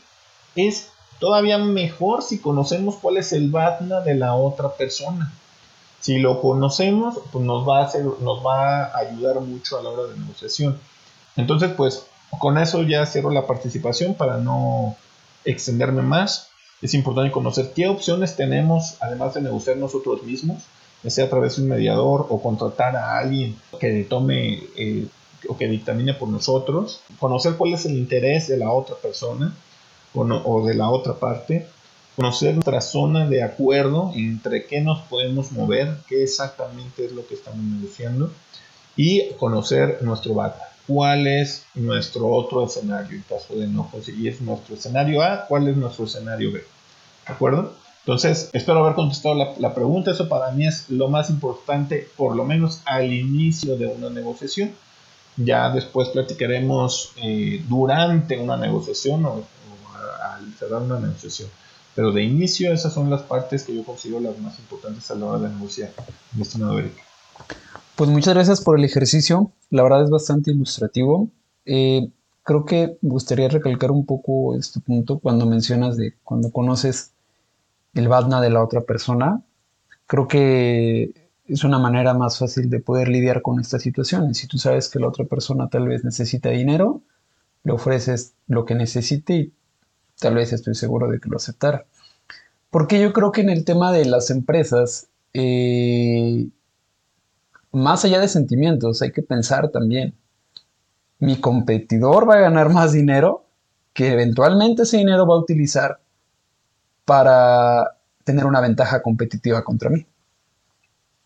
es 0.56 0.88
todavía 1.18 1.58
mejor 1.58 2.22
si 2.22 2.38
conocemos 2.38 2.96
cuál 2.96 3.16
es 3.16 3.32
el 3.32 3.50
BATNA 3.50 4.00
de 4.00 4.14
la 4.14 4.34
otra 4.34 4.74
persona. 4.74 5.32
Si 6.00 6.18
lo 6.18 6.40
conocemos, 6.40 7.18
pues 7.30 7.44
nos 7.44 7.68
va 7.68 7.80
a, 7.80 7.84
hacer, 7.84 8.04
nos 8.04 8.44
va 8.44 8.84
a 8.84 8.98
ayudar 8.98 9.40
mucho 9.40 9.78
a 9.78 9.82
la 9.82 9.90
hora 9.90 10.12
de 10.12 10.18
negociación. 10.18 10.78
Entonces, 11.36 11.70
pues 11.76 12.06
con 12.38 12.58
eso 12.58 12.82
ya 12.82 13.04
cierro 13.06 13.30
la 13.30 13.46
participación 13.46 14.14
para 14.14 14.38
no 14.38 14.96
extenderme 15.44 16.02
más 16.02 16.50
es 16.82 16.94
importante 16.94 17.30
conocer 17.30 17.72
qué 17.74 17.88
opciones 17.88 18.36
tenemos, 18.36 18.96
además 19.00 19.34
de 19.34 19.42
negociar 19.42 19.76
nosotros 19.76 20.22
mismos, 20.22 20.62
ya 21.02 21.10
sea 21.10 21.26
a 21.26 21.28
través 21.28 21.56
de 21.56 21.62
un 21.62 21.68
mediador 21.68 22.26
o 22.30 22.42
contratar 22.42 22.96
a 22.96 23.18
alguien 23.18 23.56
que 23.78 24.04
tome 24.04 24.62
eh, 24.76 25.06
o 25.48 25.56
que 25.56 25.68
dictamine 25.68 26.14
por 26.14 26.28
nosotros, 26.28 27.00
conocer 27.18 27.54
cuál 27.56 27.74
es 27.74 27.86
el 27.86 27.96
interés 27.96 28.48
de 28.48 28.56
la 28.56 28.70
otra 28.70 28.96
persona 28.96 29.54
o, 30.14 30.22
o 30.22 30.66
de 30.66 30.74
la 30.74 30.90
otra 30.90 31.14
parte, 31.14 31.66
conocer 32.16 32.54
nuestra 32.54 32.80
zona 32.80 33.26
de 33.28 33.42
acuerdo 33.42 34.12
entre 34.14 34.66
qué 34.66 34.80
nos 34.80 35.00
podemos 35.02 35.52
mover, 35.52 35.96
qué 36.08 36.22
exactamente 36.22 37.06
es 37.06 37.12
lo 37.12 37.26
que 37.26 37.34
estamos 37.34 37.60
negociando 37.60 38.30
y 38.96 39.30
conocer 39.38 39.98
nuestro 40.02 40.34
bata 40.34 40.70
cuál 40.90 41.28
es 41.28 41.66
nuestro 41.74 42.26
otro 42.26 42.64
escenario 42.64 43.16
en 43.16 43.22
caso 43.22 43.54
de 43.54 43.68
no 43.68 43.88
conseguir 43.88 44.42
nuestro 44.42 44.74
escenario 44.74 45.22
A, 45.22 45.46
cuál 45.46 45.68
es 45.68 45.76
nuestro 45.76 46.04
escenario 46.04 46.50
B. 46.52 46.58
¿De 46.58 47.32
acuerdo? 47.32 47.72
Entonces, 48.00 48.50
espero 48.52 48.80
haber 48.80 48.96
contestado 48.96 49.36
la, 49.36 49.74
pregunta. 49.74 50.10
Eso 50.10 50.28
para 50.28 50.50
mí 50.50 50.66
es 50.66 50.90
lo 50.90 51.08
más 51.08 51.30
importante, 51.30 52.08
por 52.16 52.34
lo 52.34 52.44
menos 52.44 52.80
al 52.86 53.12
inicio 53.12 53.76
de 53.76 53.86
una 53.86 54.10
negociación. 54.10 54.72
Ya 55.36 55.70
después 55.70 56.08
platicaremos 56.08 57.12
eh, 57.16 57.64
durante 57.68 58.38
una 58.38 58.56
negociación 58.56 59.24
o, 59.24 59.44
al 60.22 60.52
cerrar 60.54 60.82
una 60.82 60.98
negociación. 60.98 61.48
Pero 61.94 62.12
de 62.12 62.22
inicio, 62.22 62.72
esas 62.72 62.92
son 62.92 63.10
las 63.10 63.22
partes 63.22 63.64
que 63.64 63.74
yo 63.74 63.84
considero 63.84 64.20
las 64.20 64.38
más 64.38 64.58
importantes 64.58 65.10
a 65.10 65.14
la 65.14 65.26
hora 65.26 65.48
de 65.48 65.54
negociar, 65.54 65.90
mi 66.34 66.42
estimado. 66.42 66.80
Pues 67.96 68.10
muchas 68.10 68.34
gracias 68.34 68.60
por 68.60 68.78
el 68.78 68.84
ejercicio. 68.84 69.52
La 69.70 69.82
verdad 69.82 70.04
es 70.04 70.10
bastante 70.10 70.50
ilustrativo. 70.50 71.28
Eh, 71.66 72.10
creo 72.42 72.64
que 72.64 72.98
me 73.02 73.10
gustaría 73.10 73.48
recalcar 73.48 73.90
un 73.90 74.06
poco 74.06 74.56
este 74.56 74.80
punto 74.80 75.18
cuando 75.18 75.46
mencionas 75.46 75.96
de 75.96 76.14
cuando 76.24 76.50
conoces 76.50 77.12
el 77.94 78.08
Badna 78.08 78.40
de 78.40 78.50
la 78.50 78.62
otra 78.62 78.82
persona. 78.82 79.42
Creo 80.06 80.28
que 80.28 81.29
es 81.50 81.64
una 81.64 81.78
manera 81.78 82.14
más 82.14 82.38
fácil 82.38 82.70
de 82.70 82.80
poder 82.80 83.08
lidiar 83.08 83.42
con 83.42 83.58
esta 83.60 83.78
situación. 83.78 84.34
Si 84.34 84.46
tú 84.46 84.58
sabes 84.58 84.88
que 84.88 84.98
la 84.98 85.08
otra 85.08 85.24
persona 85.24 85.68
tal 85.68 85.88
vez 85.88 86.04
necesita 86.04 86.50
dinero, 86.50 87.02
le 87.64 87.72
ofreces 87.72 88.34
lo 88.46 88.64
que 88.64 88.74
necesite 88.74 89.34
y 89.34 89.52
tal 90.18 90.34
vez 90.34 90.52
estoy 90.52 90.74
seguro 90.74 91.08
de 91.08 91.18
que 91.18 91.28
lo 91.28 91.36
aceptará. 91.36 91.86
Porque 92.70 93.00
yo 93.00 93.12
creo 93.12 93.32
que 93.32 93.40
en 93.40 93.50
el 93.50 93.64
tema 93.64 93.92
de 93.92 94.04
las 94.04 94.30
empresas, 94.30 95.08
eh, 95.32 96.48
más 97.72 98.04
allá 98.04 98.20
de 98.20 98.28
sentimientos, 98.28 99.02
hay 99.02 99.10
que 99.10 99.22
pensar 99.22 99.70
también, 99.70 100.14
mi 101.18 101.40
competidor 101.40 102.28
va 102.28 102.36
a 102.36 102.40
ganar 102.40 102.70
más 102.70 102.92
dinero 102.92 103.44
que 103.92 104.12
eventualmente 104.12 104.82
ese 104.82 104.98
dinero 104.98 105.26
va 105.26 105.34
a 105.34 105.38
utilizar 105.38 106.00
para 107.04 107.98
tener 108.24 108.46
una 108.46 108.60
ventaja 108.60 109.02
competitiva 109.02 109.64
contra 109.64 109.90
mí. 109.90 110.06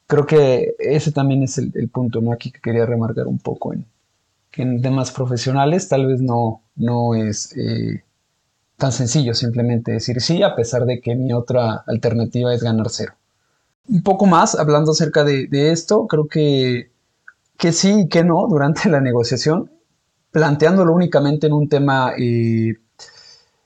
Creo 0.06 0.26
que 0.26 0.74
ese 0.78 1.12
también 1.12 1.42
es 1.42 1.58
el, 1.58 1.88
punto 1.88 2.20
aquí 2.32 2.50
que 2.50 2.60
quería 2.60 2.86
remarcar 2.86 3.26
un 3.26 3.38
poco 3.38 3.72
en, 3.72 3.86
temas 4.82 5.10
profesionales 5.10 5.88
tal 5.88 6.06
vez 6.06 6.20
no, 6.20 6.62
no 6.76 7.16
es 7.16 7.56
eh, 7.56 8.04
tan 8.76 8.92
sencillo 8.92 9.34
simplemente 9.34 9.90
decir 9.90 10.20
sí 10.20 10.44
a 10.44 10.54
pesar 10.54 10.84
de 10.84 11.00
que 11.00 11.16
mi 11.16 11.32
otra 11.32 11.82
alternativa 11.86 12.54
es 12.54 12.62
ganar 12.62 12.88
cero. 12.88 13.14
Un 13.88 14.02
poco 14.02 14.26
más 14.26 14.54
hablando 14.54 14.92
acerca 14.92 15.24
de, 15.24 15.48
esto, 15.72 16.06
creo 16.06 16.28
que, 16.28 16.90
que 17.58 17.72
sí 17.72 18.02
y 18.02 18.08
que 18.08 18.24
no 18.24 18.46
durante 18.48 18.88
la 18.88 19.00
negociación, 19.00 19.70
planteándolo 20.30 20.92
únicamente 20.94 21.48
en 21.48 21.52
un 21.52 21.68
tema 21.68 22.12
eh, 22.16 22.76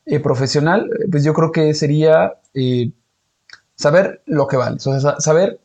eh, 0.06 0.20
profesional, 0.20 0.90
pues 1.10 1.22
yo 1.22 1.34
creo 1.34 1.52
que 1.52 1.74
sería 1.74 2.32
saber 3.76 4.22
lo 4.26 4.48
que 4.48 4.56
vale, 4.56 4.78
saber 4.80 5.60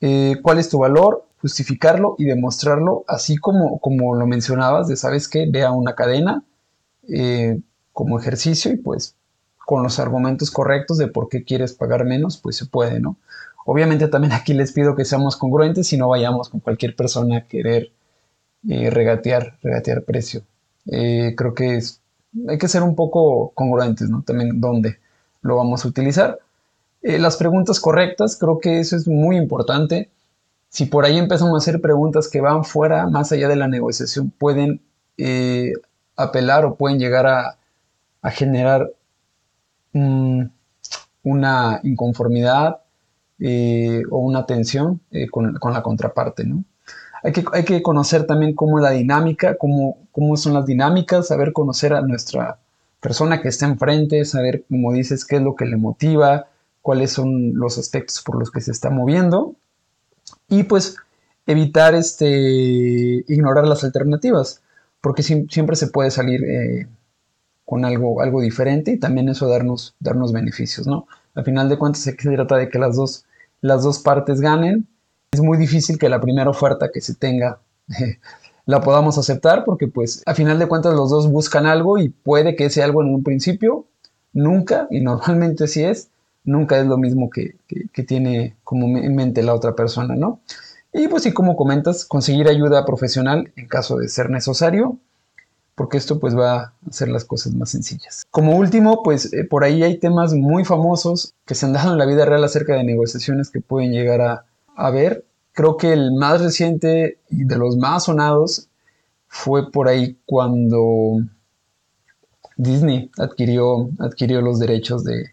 eh, 0.00 0.36
cuál 0.42 0.58
es 0.58 0.68
tu 0.68 0.78
valor, 0.78 1.26
justificarlo 1.40 2.14
y 2.18 2.24
demostrarlo, 2.24 3.04
así 3.08 3.36
como, 3.36 3.78
como 3.80 4.14
lo 4.14 4.26
mencionabas, 4.26 4.88
de 4.88 4.96
sabes 4.96 5.28
que 5.28 5.46
vea 5.50 5.72
una 5.72 5.94
cadena 5.94 6.44
eh, 7.08 7.60
como 7.92 8.18
ejercicio 8.18 8.72
y 8.72 8.76
pues 8.76 9.14
con 9.66 9.82
los 9.82 9.98
argumentos 9.98 10.50
correctos 10.50 10.98
de 10.98 11.08
por 11.08 11.28
qué 11.28 11.44
quieres 11.44 11.74
pagar 11.74 12.04
menos, 12.04 12.38
pues 12.38 12.56
se 12.56 12.66
puede, 12.66 13.00
¿no? 13.00 13.16
Obviamente 13.66 14.08
también 14.08 14.32
aquí 14.32 14.54
les 14.54 14.72
pido 14.72 14.96
que 14.96 15.04
seamos 15.04 15.36
congruentes 15.36 15.92
y 15.92 15.98
no 15.98 16.08
vayamos 16.08 16.48
con 16.48 16.60
cualquier 16.60 16.96
persona 16.96 17.38
a 17.38 17.46
querer 17.46 17.92
eh, 18.68 18.90
regatear, 18.90 19.58
regatear 19.62 20.04
precio. 20.04 20.42
creo 20.86 21.54
que 21.54 21.80
hay 22.48 22.58
que 22.58 22.68
ser 22.68 22.82
un 22.82 22.94
poco 22.94 23.50
congruentes, 23.54 24.08
¿no? 24.08 24.22
También 24.22 24.60
dónde 24.60 25.00
lo 25.42 25.56
vamos 25.56 25.84
a 25.84 25.88
utilizar. 25.88 26.38
Eh, 27.02 27.18
las 27.18 27.36
preguntas 27.36 27.80
correctas, 27.80 28.36
creo 28.36 28.58
que 28.58 28.80
eso 28.80 28.96
es 28.96 29.06
muy 29.06 29.36
importante. 29.36 30.10
Si 30.68 30.86
por 30.86 31.04
ahí 31.04 31.16
empezamos 31.18 31.54
a 31.54 31.58
hacer 31.58 31.80
preguntas 31.80 32.28
que 32.28 32.40
van 32.40 32.64
fuera, 32.64 33.06
más 33.06 33.32
allá 33.32 33.48
de 33.48 33.56
la 33.56 33.68
negociación, 33.68 34.30
pueden 34.30 34.80
eh, 35.16 35.72
apelar 36.16 36.64
o 36.64 36.74
pueden 36.74 36.98
llegar 36.98 37.26
a, 37.26 37.54
generar 38.30 38.90
mm, 39.94 40.42
una 41.22 41.80
inconformidad 41.82 42.80
eh, 43.38 44.02
o 44.10 44.18
una 44.18 44.44
tensión 44.44 45.00
con, 45.30 45.58
la 45.72 45.82
contraparte, 45.82 46.44
¿no? 46.44 46.64
Hay 47.22 47.32
que, 47.32 47.44
hay 47.52 47.64
que, 47.64 47.82
conocer 47.82 48.26
también 48.26 48.54
cómo 48.54 48.78
es 48.78 48.82
la 48.82 48.90
dinámica, 48.90 49.56
cómo, 49.56 49.96
cómo 50.12 50.36
son 50.36 50.52
las 50.54 50.66
dinámicas, 50.66 51.28
saber 51.28 51.52
conocer 51.54 51.94
a 51.94 52.02
nuestra 52.02 52.58
persona 53.00 53.40
que 53.40 53.48
está 53.48 53.66
enfrente, 53.66 54.24
saber, 54.24 54.64
como 54.68 54.92
dices, 54.92 55.24
qué 55.24 55.36
es 55.36 55.42
lo 55.42 55.56
que 55.56 55.64
le 55.64 55.76
motiva, 55.76 56.48
cuáles 56.82 57.12
son 57.12 57.54
los 57.54 57.78
aspectos 57.78 58.22
por 58.22 58.38
los 58.38 58.50
que 58.50 58.60
se 58.60 58.72
está 58.72 58.90
moviendo 58.90 59.54
y 60.48 60.64
pues 60.64 60.96
evitar 61.46 61.94
este, 61.94 63.24
ignorar 63.26 63.66
las 63.66 63.82
alternativas, 63.82 64.62
porque 65.00 65.22
siempre 65.22 65.76
se 65.76 65.86
puede 65.88 66.10
salir 66.10 66.44
eh, 66.44 66.86
con 67.64 67.84
algo, 67.84 68.20
algo 68.20 68.40
diferente 68.40 68.92
y 68.92 68.98
también 68.98 69.28
eso 69.28 69.48
darnos, 69.48 69.94
darnos 70.00 70.32
beneficios, 70.32 70.86
¿no? 70.86 71.06
Al 71.34 71.44
final 71.44 71.68
de 71.68 71.78
cuentas 71.78 72.02
se 72.02 72.12
trata 72.12 72.56
de 72.56 72.68
que 72.68 72.78
las 72.78 72.96
dos, 72.96 73.24
las 73.60 73.82
dos 73.82 74.00
partes 74.00 74.40
ganen. 74.40 74.88
Es 75.30 75.40
muy 75.40 75.56
difícil 75.56 75.98
que 75.98 76.08
la 76.08 76.20
primera 76.20 76.50
oferta 76.50 76.90
que 76.92 77.00
se 77.00 77.14
tenga 77.14 77.60
la 78.66 78.80
podamos 78.80 79.18
aceptar 79.18 79.64
porque 79.64 79.86
pues 79.86 80.22
a 80.26 80.34
final 80.34 80.58
de 80.58 80.66
cuentas 80.66 80.94
los 80.94 81.10
dos 81.10 81.30
buscan 81.30 81.66
algo 81.66 81.98
y 81.98 82.10
puede 82.10 82.56
que 82.56 82.66
ese 82.66 82.82
algo 82.82 83.02
en 83.02 83.14
un 83.14 83.22
principio, 83.22 83.86
nunca, 84.32 84.86
y 84.90 85.00
normalmente 85.00 85.66
sí 85.66 85.84
es, 85.84 86.08
nunca 86.48 86.78
es 86.78 86.86
lo 86.86 86.96
mismo 86.96 87.28
que, 87.30 87.56
tiene 88.06 88.56
como 88.64 88.98
en 88.98 89.14
mente 89.14 89.42
la 89.42 89.54
otra 89.54 89.74
persona, 89.74 90.16
¿no? 90.16 90.40
Y 90.92 91.06
pues 91.08 91.22
sí, 91.22 91.32
como 91.32 91.56
comentas, 91.56 92.06
conseguir 92.06 92.48
ayuda 92.48 92.86
profesional 92.86 93.52
en 93.56 93.68
caso 93.68 93.98
de 93.98 94.08
ser 94.08 94.30
necesario, 94.30 94.96
porque 95.74 95.98
esto 95.98 96.18
pues 96.18 96.36
va 96.36 96.54
a 96.54 96.72
hacer 96.88 97.08
las 97.08 97.24
cosas 97.24 97.54
más 97.54 97.70
sencillas. 97.70 98.26
Como 98.30 98.56
último, 98.56 99.02
pues 99.02 99.32
eh, 99.32 99.44
por 99.44 99.62
ahí 99.62 99.82
hay 99.82 99.98
temas 99.98 100.32
muy 100.32 100.64
famosos 100.64 101.34
que 101.44 101.54
se 101.54 101.66
han 101.66 101.74
dado 101.74 101.92
en 101.92 101.98
la 101.98 102.06
vida 102.06 102.24
real 102.24 102.42
acerca 102.42 102.74
de 102.74 102.82
negociaciones 102.82 103.50
que 103.50 103.60
pueden 103.60 103.92
llegar 103.92 104.22
a, 104.22 104.46
a 104.74 104.90
ver. 104.90 105.24
Creo 105.52 105.76
que 105.76 105.92
el 105.92 106.12
más 106.12 106.40
reciente 106.40 107.18
y 107.28 107.44
de 107.44 107.58
los 107.58 107.76
más 107.76 108.04
sonados 108.04 108.68
fue 109.28 109.70
por 109.70 109.88
ahí 109.88 110.16
cuando 110.24 111.18
Disney 112.56 113.10
adquirió, 113.18 113.90
adquirió 113.98 114.40
los 114.40 114.58
derechos 114.58 115.04
de, 115.04 115.32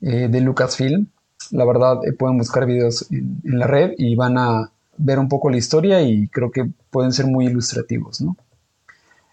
eh, 0.00 0.28
de 0.28 0.40
Lucasfilm. 0.40 1.08
La 1.50 1.64
verdad, 1.64 2.04
eh, 2.06 2.12
pueden 2.12 2.38
buscar 2.38 2.64
videos 2.66 3.06
en, 3.10 3.40
la 3.44 3.66
red 3.66 3.92
y 3.98 4.14
van 4.14 4.38
a 4.38 4.70
ver 4.96 5.18
un 5.18 5.28
poco 5.28 5.50
la 5.50 5.58
historia 5.58 6.00
y 6.02 6.28
creo 6.28 6.50
que 6.50 6.70
pueden 6.90 7.12
ser 7.12 7.26
muy 7.26 7.46
ilustrativos, 7.46 8.20
¿no? 8.20 8.36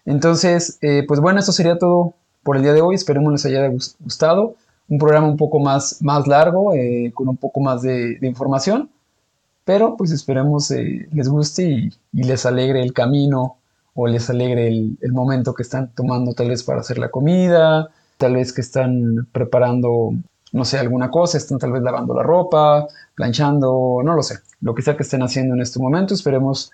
Entonces, 0.04 0.78
eh, 0.82 1.04
pues 1.06 1.20
bueno, 1.20 1.40
eso 1.40 1.52
sería 1.52 1.78
todo 1.78 2.14
por 2.42 2.56
el 2.56 2.62
día 2.62 2.72
de 2.72 2.82
hoy. 2.82 2.94
Esperemos 2.94 3.32
les 3.32 3.44
haya 3.46 3.68
gustado. 3.68 4.56
Un 4.88 4.98
programa 4.98 5.28
un 5.28 5.36
poco 5.36 5.58
más, 5.58 6.02
más 6.02 6.26
largo, 6.26 6.72
con 7.12 7.28
un 7.28 7.36
poco 7.36 7.60
más 7.60 7.82
de, 7.82 8.18
información, 8.22 8.90
pero 9.64 9.96
pues 9.98 10.10
esperemos 10.12 10.70
les 10.70 11.28
guste 11.28 11.62
y, 11.62 11.90
les 12.12 12.46
alegre 12.46 12.80
el 12.80 12.94
camino 12.94 13.58
o 13.92 14.06
les 14.06 14.30
alegre 14.30 14.68
el, 14.68 15.12
momento 15.12 15.52
que 15.52 15.62
están 15.62 15.92
tomando 15.94 16.32
tal 16.32 16.48
vez 16.48 16.62
para 16.62 16.80
hacer 16.80 16.96
la 16.96 17.10
comida, 17.10 17.90
tal 18.16 18.34
vez 18.36 18.54
que 18.54 18.62
están 18.62 19.28
preparando 19.30 20.12
no 20.52 20.64
sé, 20.64 20.78
alguna 20.78 21.10
cosa, 21.10 21.38
están 21.38 21.58
tal 21.58 21.72
vez 21.72 21.82
lavando 21.82 22.14
la 22.14 22.22
ropa, 22.22 22.86
planchando, 23.14 24.00
no 24.04 24.14
lo 24.14 24.22
sé, 24.22 24.38
lo 24.60 24.74
que 24.74 24.82
sea 24.82 24.96
que 24.96 25.02
estén 25.02 25.22
haciendo 25.22 25.54
en 25.54 25.60
este 25.60 25.78
momento, 25.78 26.14
esperemos 26.14 26.72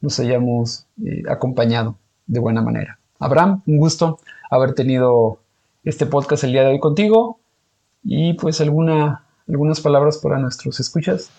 nos 0.00 0.18
hayamos 0.20 0.86
eh, 1.04 1.22
acompañado 1.28 1.96
de 2.26 2.40
buena 2.40 2.60
manera. 2.60 2.98
Abraham, 3.18 3.62
un 3.66 3.78
gusto 3.78 4.20
haber 4.50 4.74
tenido 4.74 5.38
este 5.84 6.06
podcast 6.06 6.44
el 6.44 6.52
día 6.52 6.62
de 6.62 6.68
hoy 6.68 6.80
contigo 6.80 7.38
y 8.02 8.34
pues 8.34 8.60
alguna, 8.60 9.24
algunas 9.48 9.80
palabras 9.80 10.18
para 10.18 10.38
nuestros 10.38 10.78
escuchas. 10.78 11.30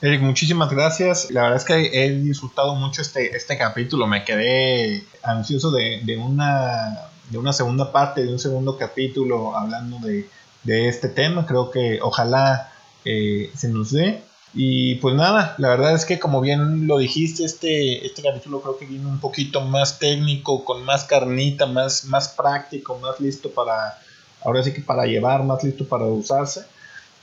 Eric, 0.00 0.22
muchísimas 0.22 0.70
gracias. 0.70 1.30
La 1.30 1.42
verdad 1.42 1.58
es 1.58 1.64
que 1.64 2.04
he 2.04 2.10
disfrutado 2.10 2.74
mucho 2.74 3.02
este, 3.02 3.36
este 3.36 3.58
capítulo. 3.58 4.06
Me 4.06 4.24
quedé 4.24 5.04
ansioso 5.24 5.70
de, 5.70 6.02
de, 6.04 6.16
una, 6.16 7.10
de 7.30 7.38
una 7.38 7.52
segunda 7.52 7.90
parte, 7.90 8.24
de 8.24 8.32
un 8.32 8.38
segundo 8.38 8.76
capítulo 8.76 9.56
hablando 9.56 9.98
de, 9.98 10.28
de 10.64 10.88
este 10.88 11.08
tema. 11.08 11.46
Creo 11.46 11.70
que 11.70 12.00
ojalá 12.02 12.72
eh, 13.04 13.50
se 13.56 13.68
nos 13.68 13.92
dé. 13.92 14.22
Y 14.54 14.96
pues 14.96 15.14
nada, 15.14 15.54
la 15.58 15.68
verdad 15.68 15.94
es 15.94 16.04
que 16.04 16.18
como 16.18 16.40
bien 16.40 16.86
lo 16.86 16.98
dijiste, 16.98 17.44
este, 17.44 18.06
este 18.06 18.22
capítulo 18.22 18.60
creo 18.62 18.78
que 18.78 18.86
viene 18.86 19.06
un 19.06 19.20
poquito 19.20 19.60
más 19.60 19.98
técnico, 19.98 20.64
con 20.64 20.84
más 20.84 21.04
carnita, 21.04 21.66
más, 21.66 22.04
más 22.04 22.28
práctico, 22.28 22.98
más 22.98 23.20
listo 23.20 23.50
para, 23.50 23.98
ahora 24.42 24.62
sí 24.62 24.72
que 24.72 24.80
para 24.80 25.04
llevar, 25.06 25.44
más 25.44 25.62
listo 25.62 25.86
para 25.86 26.06
usarse. 26.06 26.64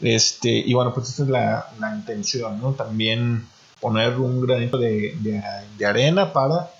Este, 0.01 0.49
y 0.49 0.73
bueno, 0.73 0.93
pues 0.93 1.09
esa 1.09 1.23
es 1.23 1.29
la, 1.29 1.69
la 1.79 1.95
intención, 1.95 2.61
¿no? 2.61 2.73
También 2.73 3.47
poner 3.79 4.17
un 4.19 4.41
granito 4.45 4.77
de, 4.77 5.15
de, 5.19 5.41
de, 5.77 5.85
arena 5.85 6.33
para 6.33 6.71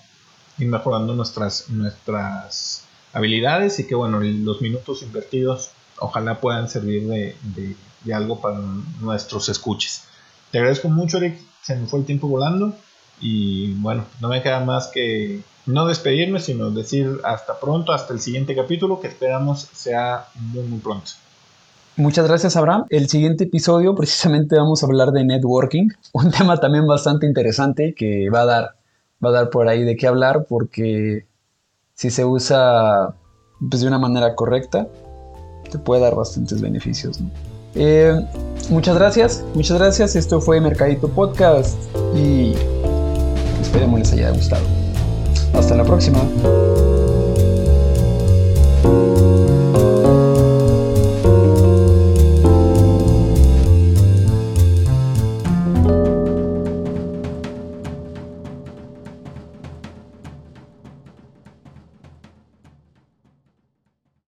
ir 0.58 0.68
mejorando 0.68 1.14
nuestras, 1.14 1.68
nuestras 1.70 2.84
habilidades 3.12 3.78
y 3.78 3.86
que 3.86 3.94
bueno, 3.94 4.20
los 4.20 4.60
minutos 4.60 5.02
invertidos 5.02 5.70
ojalá 5.98 6.40
puedan 6.40 6.68
servir 6.68 7.06
de, 7.06 7.76
algo 8.12 8.40
para 8.40 8.58
nuestros 9.00 9.48
escuches. 9.48 10.04
Te 10.50 10.58
agradezco 10.58 10.88
mucho, 10.88 11.18
Eric. 11.18 11.40
Se 11.62 11.74
me 11.74 11.86
fue 11.86 12.00
el 12.00 12.06
tiempo 12.06 12.28
volando. 12.28 12.74
Y 13.20 13.72
bueno, 13.74 14.04
no 14.20 14.28
me 14.28 14.42
queda 14.42 14.60
más 14.60 14.88
que 14.88 15.42
no 15.64 15.86
despedirme, 15.86 16.38
sino 16.38 16.70
decir 16.70 17.20
hasta 17.24 17.58
pronto, 17.58 17.92
hasta 17.92 18.12
el 18.12 18.20
siguiente 18.20 18.54
capítulo, 18.54 19.00
que 19.00 19.08
esperamos 19.08 19.68
sea 19.72 20.26
muy, 20.34 20.62
muy 20.64 20.78
pronto. 20.78 21.12
Muchas 21.96 22.28
gracias, 22.28 22.56
Abraham. 22.56 22.84
El 22.90 23.08
siguiente 23.08 23.44
episodio, 23.44 23.94
precisamente, 23.94 24.56
vamos 24.56 24.82
a 24.82 24.86
hablar 24.86 25.12
de 25.12 25.24
networking, 25.24 25.88
un 26.12 26.30
tema 26.30 26.58
también 26.58 26.86
bastante 26.86 27.26
interesante 27.26 27.94
que 27.94 28.28
va 28.28 28.42
a 28.42 28.44
dar, 28.44 28.76
va 29.24 29.30
a 29.30 29.32
dar 29.32 29.50
por 29.50 29.66
ahí 29.68 29.82
de 29.82 29.96
qué 29.96 30.06
hablar, 30.06 30.46
porque 30.46 31.26
si 31.94 32.10
se 32.10 32.24
usa 32.24 33.14
pues, 33.70 33.80
de 33.80 33.88
una 33.88 33.98
manera 33.98 34.34
correcta, 34.34 34.88
te 35.68 35.78
puede 35.78 36.02
dar 36.02 36.14
bastantes 36.14 36.60
beneficios. 36.60 37.20
Eh, 37.74 38.18
muchas 38.70 38.96
gracias, 38.96 39.44
muchas 39.54 39.78
gracias. 39.78 40.16
Esto 40.16 40.40
fue 40.40 40.60
Mercadito 40.60 41.08
Podcast 41.08 41.76
y 42.14 42.54
esperemos 43.60 44.00
les 44.00 44.12
haya 44.12 44.30
gustado. 44.30 44.64
Hasta 45.54 45.74
la 45.74 45.84
próxima. 45.84 46.20